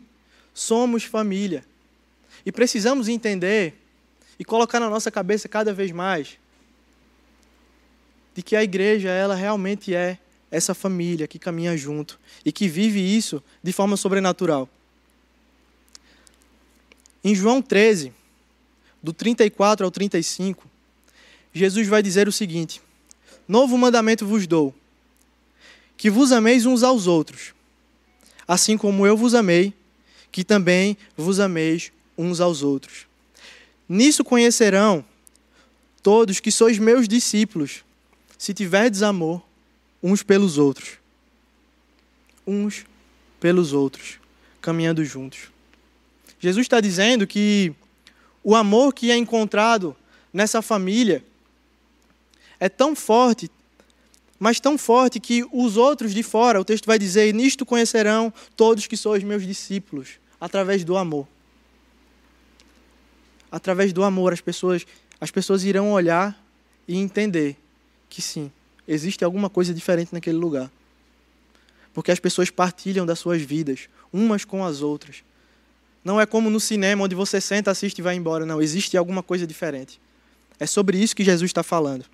somos 0.53 1.03
família. 1.03 1.65
E 2.45 2.51
precisamos 2.51 3.07
entender 3.07 3.73
e 4.39 4.45
colocar 4.45 4.79
na 4.79 4.89
nossa 4.89 5.09
cabeça 5.09 5.47
cada 5.47 5.73
vez 5.73 5.91
mais 5.91 6.37
de 8.35 8.41
que 8.41 8.55
a 8.55 8.63
igreja, 8.63 9.09
ela 9.09 9.33
realmente 9.33 9.95
é 9.95 10.17
essa 10.51 10.73
família 10.73 11.27
que 11.27 11.39
caminha 11.39 11.75
junto 11.77 12.19
e 12.43 12.51
que 12.51 12.67
vive 12.67 12.99
isso 12.99 13.41
de 13.63 13.71
forma 13.71 13.95
sobrenatural. 13.95 14.69
Em 17.23 17.33
João 17.33 17.61
13, 17.61 18.13
do 19.01 19.13
34 19.13 19.85
ao 19.85 19.91
35, 19.91 20.69
Jesus 21.53 21.87
vai 21.87 22.03
dizer 22.03 22.27
o 22.27 22.31
seguinte: 22.31 22.81
Novo 23.47 23.77
mandamento 23.77 24.25
vos 24.25 24.45
dou 24.45 24.75
que 25.97 26.09
vos 26.09 26.31
ameis 26.31 26.65
uns 26.65 26.83
aos 26.83 27.07
outros, 27.07 27.53
assim 28.47 28.77
como 28.77 29.07
eu 29.07 29.15
vos 29.15 29.33
amei, 29.33 29.73
que 30.31 30.43
também 30.43 30.97
vos 31.15 31.39
ameis 31.39 31.91
uns 32.17 32.41
aos 32.41 32.61
outros. 32.61 33.07
Nisso 33.87 34.23
conhecerão 34.23 35.05
todos 36.01 36.39
que 36.39 36.51
sois 36.51 36.77
meus 36.77 37.07
discípulos, 37.07 37.83
se 38.37 38.53
tiverdes 38.53 39.01
amor 39.01 39.43
uns 40.01 40.21
pelos 40.21 40.57
outros. 40.57 40.99
Uns 42.45 42.85
pelos 43.39 43.73
outros, 43.73 44.19
caminhando 44.61 45.03
juntos. 45.03 45.51
Jesus 46.39 46.65
está 46.65 46.79
dizendo 46.79 47.25
que 47.25 47.73
o 48.43 48.55
amor 48.55 48.93
que 48.93 49.09
é 49.09 49.17
encontrado 49.17 49.95
nessa 50.31 50.61
família 50.61 51.23
é 52.59 52.69
tão 52.69 52.95
forte, 52.95 53.49
mas 54.37 54.59
tão 54.59 54.77
forte 54.77 55.19
que 55.19 55.43
os 55.51 55.77
outros 55.77 56.13
de 56.13 56.21
fora, 56.21 56.61
o 56.61 56.65
texto 56.65 56.85
vai 56.85 56.99
dizer: 56.99 57.33
Nisto 57.33 57.65
conhecerão 57.65 58.31
todos 58.55 58.85
que 58.85 58.95
sois 58.97 59.23
meus 59.23 59.45
discípulos, 59.45 60.19
através 60.39 60.83
do 60.83 60.95
amor. 60.97 61.27
Através 63.51 63.93
do 63.93 64.03
amor, 64.03 64.33
as 64.33 64.41
pessoas, 64.41 64.85
as 65.19 65.31
pessoas 65.31 65.63
irão 65.63 65.91
olhar 65.91 66.39
e 66.87 66.97
entender 66.97 67.57
que 68.09 68.21
sim, 68.21 68.51
existe 68.87 69.23
alguma 69.23 69.49
coisa 69.49 69.73
diferente 69.73 70.13
naquele 70.13 70.37
lugar. 70.37 70.71
Porque 71.93 72.11
as 72.11 72.19
pessoas 72.19 72.49
partilham 72.49 73.05
das 73.05 73.19
suas 73.19 73.41
vidas, 73.41 73.87
umas 74.11 74.43
com 74.43 74.65
as 74.65 74.81
outras. 74.81 75.23
Não 76.03 76.19
é 76.21 76.25
como 76.25 76.49
no 76.49 76.59
cinema, 76.59 77.03
onde 77.03 77.15
você 77.15 77.41
senta, 77.41 77.71
assiste 77.71 77.99
e 77.99 78.01
vai 78.01 78.15
embora. 78.15 78.45
Não, 78.45 78.61
existe 78.61 78.95
alguma 78.95 79.23
coisa 79.23 79.47
diferente. 79.47 79.99
É 80.59 80.65
sobre 80.65 80.97
isso 80.97 81.15
que 81.15 81.23
Jesus 81.23 81.49
está 81.49 81.63
falando. 81.63 82.05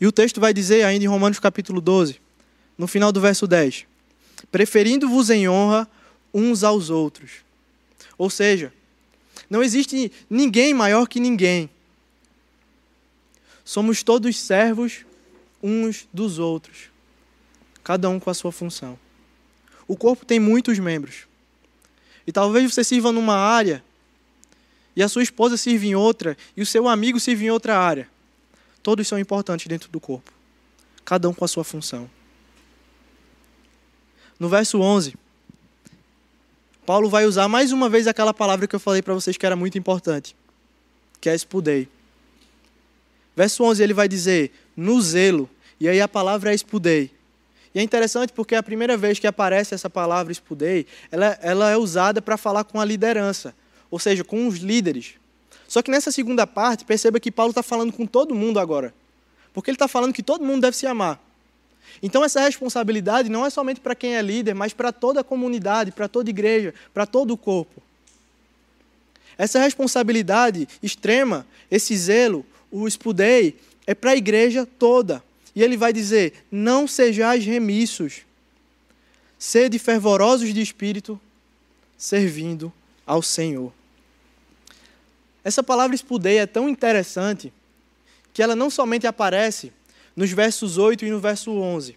E 0.00 0.06
o 0.06 0.12
texto 0.12 0.40
vai 0.40 0.52
dizer 0.52 0.84
ainda 0.84 1.04
em 1.04 1.08
Romanos 1.08 1.38
capítulo 1.38 1.80
12, 1.80 2.20
no 2.76 2.86
final 2.86 3.12
do 3.12 3.20
verso 3.20 3.46
10: 3.46 3.86
preferindo-vos 4.50 5.30
em 5.30 5.48
honra 5.48 5.88
uns 6.34 6.64
aos 6.64 6.90
outros. 6.90 7.30
Ou 8.18 8.28
seja, 8.28 8.72
não 9.52 9.62
existe 9.62 10.10
ninguém 10.30 10.72
maior 10.72 11.06
que 11.06 11.20
ninguém. 11.20 11.68
Somos 13.62 14.02
todos 14.02 14.40
servos 14.40 15.04
uns 15.62 16.08
dos 16.10 16.38
outros, 16.38 16.84
cada 17.84 18.08
um 18.08 18.18
com 18.18 18.30
a 18.30 18.34
sua 18.34 18.50
função. 18.50 18.98
O 19.86 19.94
corpo 19.94 20.24
tem 20.24 20.40
muitos 20.40 20.78
membros. 20.78 21.26
E 22.26 22.32
talvez 22.32 22.72
você 22.72 22.82
sirva 22.82 23.12
numa 23.12 23.36
área, 23.36 23.84
e 24.96 25.02
a 25.02 25.08
sua 25.08 25.22
esposa 25.22 25.58
sirva 25.58 25.84
em 25.84 25.94
outra, 25.94 26.34
e 26.56 26.62
o 26.62 26.66
seu 26.66 26.88
amigo 26.88 27.20
sirva 27.20 27.44
em 27.44 27.50
outra 27.50 27.78
área. 27.78 28.08
Todos 28.82 29.06
são 29.06 29.18
importantes 29.18 29.66
dentro 29.66 29.90
do 29.90 30.00
corpo, 30.00 30.32
cada 31.04 31.28
um 31.28 31.34
com 31.34 31.44
a 31.44 31.48
sua 31.48 31.62
função. 31.62 32.08
No 34.40 34.48
verso 34.48 34.80
11, 34.80 35.14
Paulo 36.84 37.08
vai 37.08 37.26
usar 37.26 37.48
mais 37.48 37.72
uma 37.72 37.88
vez 37.88 38.06
aquela 38.06 38.34
palavra 38.34 38.66
que 38.66 38.74
eu 38.74 38.80
falei 38.80 39.02
para 39.02 39.14
vocês 39.14 39.36
que 39.36 39.46
era 39.46 39.54
muito 39.54 39.78
importante, 39.78 40.34
que 41.20 41.28
é 41.28 41.34
espudei. 41.34 41.88
Verso 43.36 43.62
11 43.64 43.82
ele 43.82 43.94
vai 43.94 44.08
dizer, 44.08 44.52
no 44.76 45.00
zelo, 45.00 45.48
e 45.78 45.88
aí 45.88 46.00
a 46.00 46.08
palavra 46.08 46.50
é 46.50 46.54
espudei. 46.54 47.10
E 47.74 47.78
é 47.78 47.82
interessante 47.82 48.32
porque 48.32 48.54
a 48.54 48.62
primeira 48.62 48.96
vez 48.96 49.18
que 49.18 49.26
aparece 49.26 49.74
essa 49.74 49.88
palavra 49.88 50.32
espudei, 50.32 50.86
ela, 51.10 51.38
ela 51.40 51.70
é 51.70 51.76
usada 51.76 52.20
para 52.20 52.36
falar 52.36 52.64
com 52.64 52.80
a 52.80 52.84
liderança, 52.84 53.54
ou 53.90 53.98
seja, 53.98 54.22
com 54.22 54.46
os 54.46 54.58
líderes. 54.58 55.14
Só 55.66 55.80
que 55.80 55.90
nessa 55.90 56.12
segunda 56.12 56.46
parte, 56.46 56.84
perceba 56.84 57.18
que 57.18 57.30
Paulo 57.30 57.50
está 57.50 57.62
falando 57.62 57.92
com 57.92 58.04
todo 58.04 58.34
mundo 58.34 58.58
agora. 58.58 58.92
Porque 59.54 59.70
ele 59.70 59.76
está 59.76 59.88
falando 59.88 60.12
que 60.12 60.22
todo 60.22 60.44
mundo 60.44 60.60
deve 60.62 60.76
se 60.76 60.86
amar. 60.86 61.18
Então, 62.00 62.24
essa 62.24 62.40
responsabilidade 62.40 63.28
não 63.28 63.44
é 63.44 63.50
somente 63.50 63.80
para 63.80 63.94
quem 63.94 64.16
é 64.16 64.22
líder, 64.22 64.54
mas 64.54 64.72
para 64.72 64.92
toda 64.92 65.20
a 65.20 65.24
comunidade, 65.24 65.90
para 65.90 66.08
toda 66.08 66.28
a 66.28 66.30
igreja, 66.30 66.72
para 66.94 67.06
todo 67.06 67.32
o 67.32 67.36
corpo. 67.36 67.82
Essa 69.36 69.58
responsabilidade 69.58 70.68
extrema, 70.82 71.46
esse 71.70 71.96
zelo, 71.96 72.46
o 72.70 72.86
espudei, 72.86 73.56
é 73.86 73.94
para 73.94 74.12
a 74.12 74.16
igreja 74.16 74.66
toda. 74.66 75.22
E 75.54 75.62
ele 75.62 75.76
vai 75.76 75.92
dizer: 75.92 76.44
Não 76.50 76.86
sejais 76.86 77.44
remissos, 77.44 78.22
sede 79.38 79.78
fervorosos 79.78 80.52
de 80.54 80.60
espírito, 80.60 81.20
servindo 81.96 82.72
ao 83.06 83.22
Senhor. 83.22 83.72
Essa 85.44 85.62
palavra 85.62 85.94
espudeia 85.94 86.42
é 86.42 86.46
tão 86.46 86.68
interessante 86.68 87.52
que 88.32 88.42
ela 88.42 88.54
não 88.54 88.70
somente 88.70 89.06
aparece 89.06 89.72
nos 90.16 90.30
versos 90.30 90.78
8 90.78 91.04
e 91.04 91.10
no 91.10 91.20
verso 91.20 91.50
11. 91.52 91.96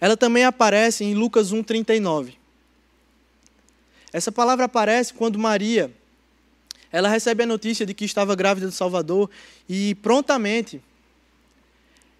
Ela 0.00 0.16
também 0.16 0.44
aparece 0.44 1.04
em 1.04 1.14
Lucas 1.14 1.52
1:39. 1.52 2.34
Essa 4.12 4.32
palavra 4.32 4.64
aparece 4.64 5.12
quando 5.12 5.38
Maria, 5.38 5.92
ela 6.90 7.08
recebe 7.08 7.42
a 7.42 7.46
notícia 7.46 7.84
de 7.84 7.92
que 7.92 8.04
estava 8.04 8.34
grávida 8.34 8.66
do 8.66 8.72
Salvador 8.72 9.28
e 9.68 9.94
prontamente 9.96 10.80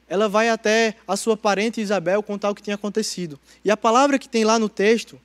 ela 0.09 0.29
vai 0.29 0.49
até 0.49 0.97
a 1.07 1.17
sua 1.17 1.37
parente 1.37 1.81
Isabel 1.81 2.23
contar 2.23 2.51
o 2.51 2.55
que 2.55 2.63
tinha 2.63 2.75
acontecido. 2.75 3.41
E 3.65 3.71
a 3.71 3.77
palavra 3.77 4.19
que 4.19 4.29
tem 4.29 4.45
lá 4.45 4.59
no 4.59 4.69
texto 4.69 5.21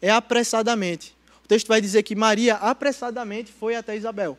é 0.00 0.10
apressadamente. 0.10 1.16
O 1.44 1.48
texto 1.48 1.68
vai 1.68 1.80
dizer 1.80 2.02
que 2.02 2.16
Maria 2.16 2.56
apressadamente 2.56 3.52
foi 3.52 3.76
até 3.76 3.96
Isabel. 3.96 4.36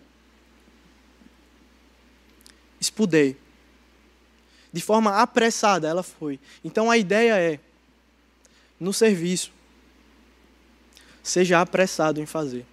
Espudei. 2.80 3.38
De 4.72 4.82
forma 4.82 5.22
apressada 5.22 5.88
ela 5.88 6.04
foi. 6.04 6.40
Então 6.64 6.92
a 6.92 6.98
ideia 6.98 7.40
é, 7.40 7.60
no 8.80 8.94
serviço, 8.94 9.52
seja 11.24 11.60
apressado 11.62 12.22
em 12.22 12.26
fazer. 12.26 12.66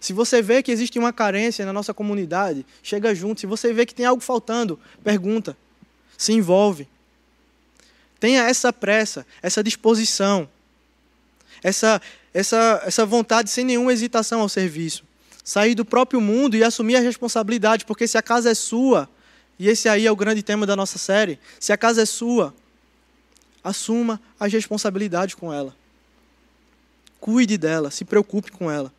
Se 0.00 0.12
você 0.12 0.42
vê 0.42 0.62
que 0.62 0.72
existe 0.72 0.98
uma 0.98 1.12
carência 1.12 1.64
na 1.64 1.72
nossa 1.72 1.94
comunidade, 1.94 2.66
chega 2.82 3.14
junto. 3.14 3.40
Se 3.40 3.46
você 3.46 3.72
vê 3.72 3.86
que 3.86 3.94
tem 3.94 4.04
algo 4.04 4.20
faltando, 4.20 4.78
pergunta. 5.04 5.56
Se 6.18 6.32
envolve. 6.32 6.88
Tenha 8.18 8.42
essa 8.42 8.72
pressa, 8.72 9.26
essa 9.40 9.62
disposição, 9.62 10.48
essa, 11.62 12.00
essa, 12.34 12.82
essa 12.84 13.06
vontade 13.06 13.50
sem 13.50 13.64
nenhuma 13.64 13.92
hesitação 13.92 14.40
ao 14.40 14.48
serviço. 14.48 15.04
Sair 15.44 15.74
do 15.74 15.84
próprio 15.84 16.20
mundo 16.20 16.56
e 16.56 16.64
assumir 16.64 16.96
a 16.96 17.00
responsabilidade, 17.00 17.84
porque 17.84 18.06
se 18.06 18.16
a 18.16 18.22
casa 18.22 18.50
é 18.50 18.54
sua, 18.54 19.08
e 19.58 19.68
esse 19.68 19.88
aí 19.88 20.06
é 20.06 20.10
o 20.10 20.16
grande 20.16 20.42
tema 20.42 20.66
da 20.66 20.74
nossa 20.74 20.98
série, 20.98 21.38
se 21.60 21.72
a 21.72 21.76
casa 21.76 22.02
é 22.02 22.06
sua, 22.06 22.54
assuma 23.62 24.20
as 24.38 24.52
responsabilidades 24.52 25.34
com 25.34 25.52
ela. 25.52 25.76
Cuide 27.20 27.56
dela, 27.56 27.90
se 27.90 28.04
preocupe 28.04 28.50
com 28.50 28.70
ela. 28.70 28.92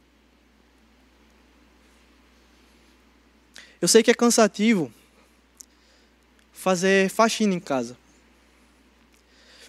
Eu 3.82 3.88
sei 3.88 4.02
que 4.02 4.10
é 4.10 4.14
cansativo 4.14 4.94
fazer 6.54 7.10
faxina 7.10 7.54
em 7.54 7.60
casa. 7.60 7.98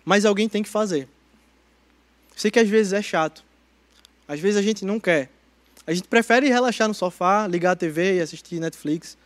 Mas 0.04 0.24
alguém 0.24 0.48
tem 0.48 0.62
que 0.62 0.68
fazer. 0.68 1.08
Sei 2.36 2.48
que 2.48 2.60
às 2.60 2.68
vezes 2.68 2.92
é 2.92 3.02
chato. 3.02 3.44
Às 4.28 4.38
vezes 4.38 4.56
a 4.56 4.62
gente 4.62 4.84
não 4.84 5.00
quer. 5.00 5.30
A 5.84 5.92
gente 5.92 6.06
prefere 6.06 6.48
relaxar 6.48 6.86
no 6.86 6.94
sofá, 6.94 7.48
ligar 7.48 7.72
a 7.72 7.76
TV 7.76 8.18
e 8.18 8.20
assistir 8.20 8.60
Netflix. 8.60 9.18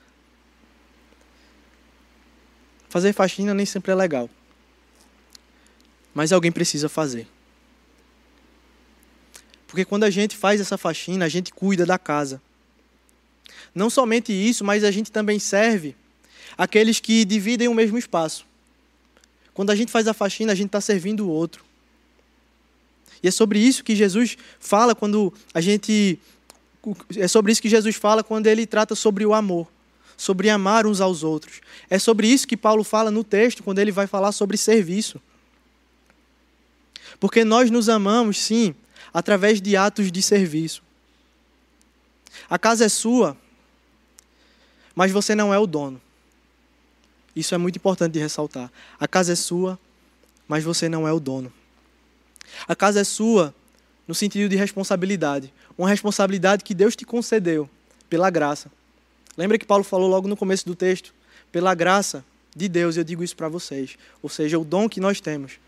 Fazer 2.88 3.12
faxina 3.12 3.52
nem 3.54 3.66
sempre 3.66 3.92
é 3.92 3.94
legal. 3.94 4.30
Mas 6.14 6.32
alguém 6.32 6.50
precisa 6.50 6.88
fazer. 6.88 7.26
Porque 9.66 9.84
quando 9.84 10.04
a 10.04 10.10
gente 10.10 10.36
faz 10.36 10.60
essa 10.60 10.78
faxina, 10.78 11.26
a 11.26 11.28
gente 11.28 11.52
cuida 11.52 11.84
da 11.84 11.98
casa. 11.98 12.40
Não 13.74 13.90
somente 13.90 14.32
isso, 14.32 14.64
mas 14.64 14.82
a 14.82 14.90
gente 14.90 15.12
também 15.12 15.38
serve 15.38 15.94
aqueles 16.56 16.98
que 16.98 17.24
dividem 17.24 17.68
o 17.68 17.74
mesmo 17.74 17.98
espaço. 17.98 18.46
Quando 19.52 19.70
a 19.70 19.76
gente 19.76 19.92
faz 19.92 20.08
a 20.08 20.14
faxina, 20.14 20.52
a 20.52 20.54
gente 20.54 20.68
está 20.68 20.80
servindo 20.80 21.26
o 21.26 21.28
outro. 21.28 21.64
E 23.22 23.28
é 23.28 23.30
sobre 23.30 23.58
isso 23.58 23.84
que 23.84 23.94
Jesus 23.94 24.38
fala 24.58 24.94
quando 24.94 25.32
a 25.52 25.60
gente. 25.60 26.18
É 27.16 27.28
sobre 27.28 27.52
isso 27.52 27.60
que 27.60 27.68
Jesus 27.68 27.96
fala 27.96 28.24
quando 28.24 28.46
ele 28.46 28.66
trata 28.66 28.94
sobre 28.94 29.26
o 29.26 29.34
amor, 29.34 29.68
sobre 30.18 30.50
amar 30.50 30.84
uns 30.84 31.00
aos 31.00 31.22
outros. 31.22 31.60
É 31.88 31.98
sobre 31.98 32.26
isso 32.26 32.46
que 32.46 32.56
Paulo 32.56 32.82
fala 32.82 33.08
no 33.10 33.22
texto 33.22 33.62
quando 33.62 33.78
ele 33.78 33.92
vai 33.92 34.08
falar 34.08 34.32
sobre 34.32 34.56
serviço. 34.58 35.22
Porque 37.20 37.44
nós 37.44 37.70
nos 37.70 37.88
amamos, 37.88 38.36
sim, 38.38 38.74
através 39.14 39.62
de 39.62 39.76
atos 39.76 40.10
de 40.10 40.20
serviço. 40.20 40.82
A 42.50 42.58
casa 42.58 42.84
é 42.84 42.88
sua, 42.88 43.36
mas 44.94 45.12
você 45.12 45.36
não 45.36 45.54
é 45.54 45.58
o 45.58 45.66
dono. 45.66 46.00
Isso 47.34 47.54
é 47.54 47.58
muito 47.58 47.76
importante 47.76 48.14
de 48.14 48.18
ressaltar. 48.18 48.70
A 48.98 49.06
casa 49.06 49.32
é 49.32 49.36
sua, 49.36 49.78
mas 50.48 50.64
você 50.64 50.88
não 50.88 51.06
é 51.06 51.12
o 51.12 51.20
dono. 51.20 51.52
A 52.66 52.74
casa 52.74 53.00
é 53.00 53.04
sua 53.04 53.54
no 54.08 54.14
sentido 54.14 54.48
de 54.48 54.56
responsabilidade, 54.56 55.52
uma 55.76 55.88
responsabilidade 55.88 56.64
que 56.64 56.74
Deus 56.74 56.96
te 56.96 57.04
concedeu 57.04 57.70
pela 58.08 58.30
graça. 58.30 58.70
Lembra 59.38 59.56
que 59.56 59.64
Paulo 59.64 59.84
falou 59.84 60.08
logo 60.08 60.26
no 60.26 60.36
começo 60.36 60.66
do 60.66 60.74
texto? 60.74 61.14
Pela 61.52 61.72
graça 61.72 62.24
de 62.56 62.68
Deus, 62.68 62.96
eu 62.96 63.04
digo 63.04 63.22
isso 63.22 63.36
para 63.36 63.48
vocês. 63.48 63.96
Ou 64.20 64.28
seja, 64.28 64.58
o 64.58 64.64
dom 64.64 64.88
que 64.88 64.98
nós 64.98 65.20
temos 65.20 65.60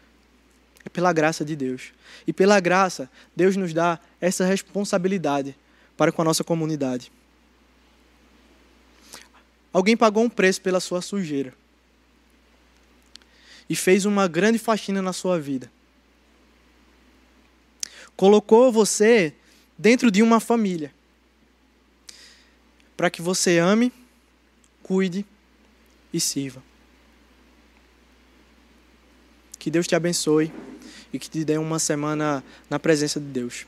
é 0.85 0.89
pela 0.89 1.13
graça 1.13 1.45
de 1.45 1.55
Deus. 1.55 1.93
E 2.27 2.33
pela 2.33 2.59
graça, 2.59 3.09
Deus 3.35 3.55
nos 3.55 3.73
dá 3.73 4.01
essa 4.21 4.45
responsabilidade 4.45 5.57
para 5.97 6.11
com 6.11 6.21
a 6.21 6.25
nossa 6.25 6.43
comunidade. 6.43 7.13
Alguém 9.73 9.97
pagou 9.97 10.25
um 10.25 10.29
preço 10.29 10.61
pela 10.61 10.81
sua 10.81 11.01
sujeira 11.01 11.55
e 13.69 13.77
fez 13.77 14.05
uma 14.05 14.27
grande 14.27 14.59
faxina 14.59 15.01
na 15.01 15.13
sua 15.13 15.39
vida. 15.39 15.71
Colocou 18.17 18.73
você 18.73 19.33
dentro 19.79 20.11
de 20.11 20.25
uma 20.25 20.41
família 20.41 20.93
para 23.01 23.09
que 23.09 23.23
você 23.23 23.57
ame, 23.57 23.91
cuide 24.83 25.25
e 26.13 26.21
sirva. 26.21 26.63
Que 29.59 29.71
Deus 29.71 29.87
te 29.87 29.95
abençoe 29.95 30.53
e 31.11 31.19
que 31.19 31.31
te 31.31 31.43
dê 31.43 31.57
uma 31.57 31.79
semana 31.79 32.45
na 32.69 32.79
presença 32.79 33.19
de 33.19 33.25
Deus. 33.25 33.67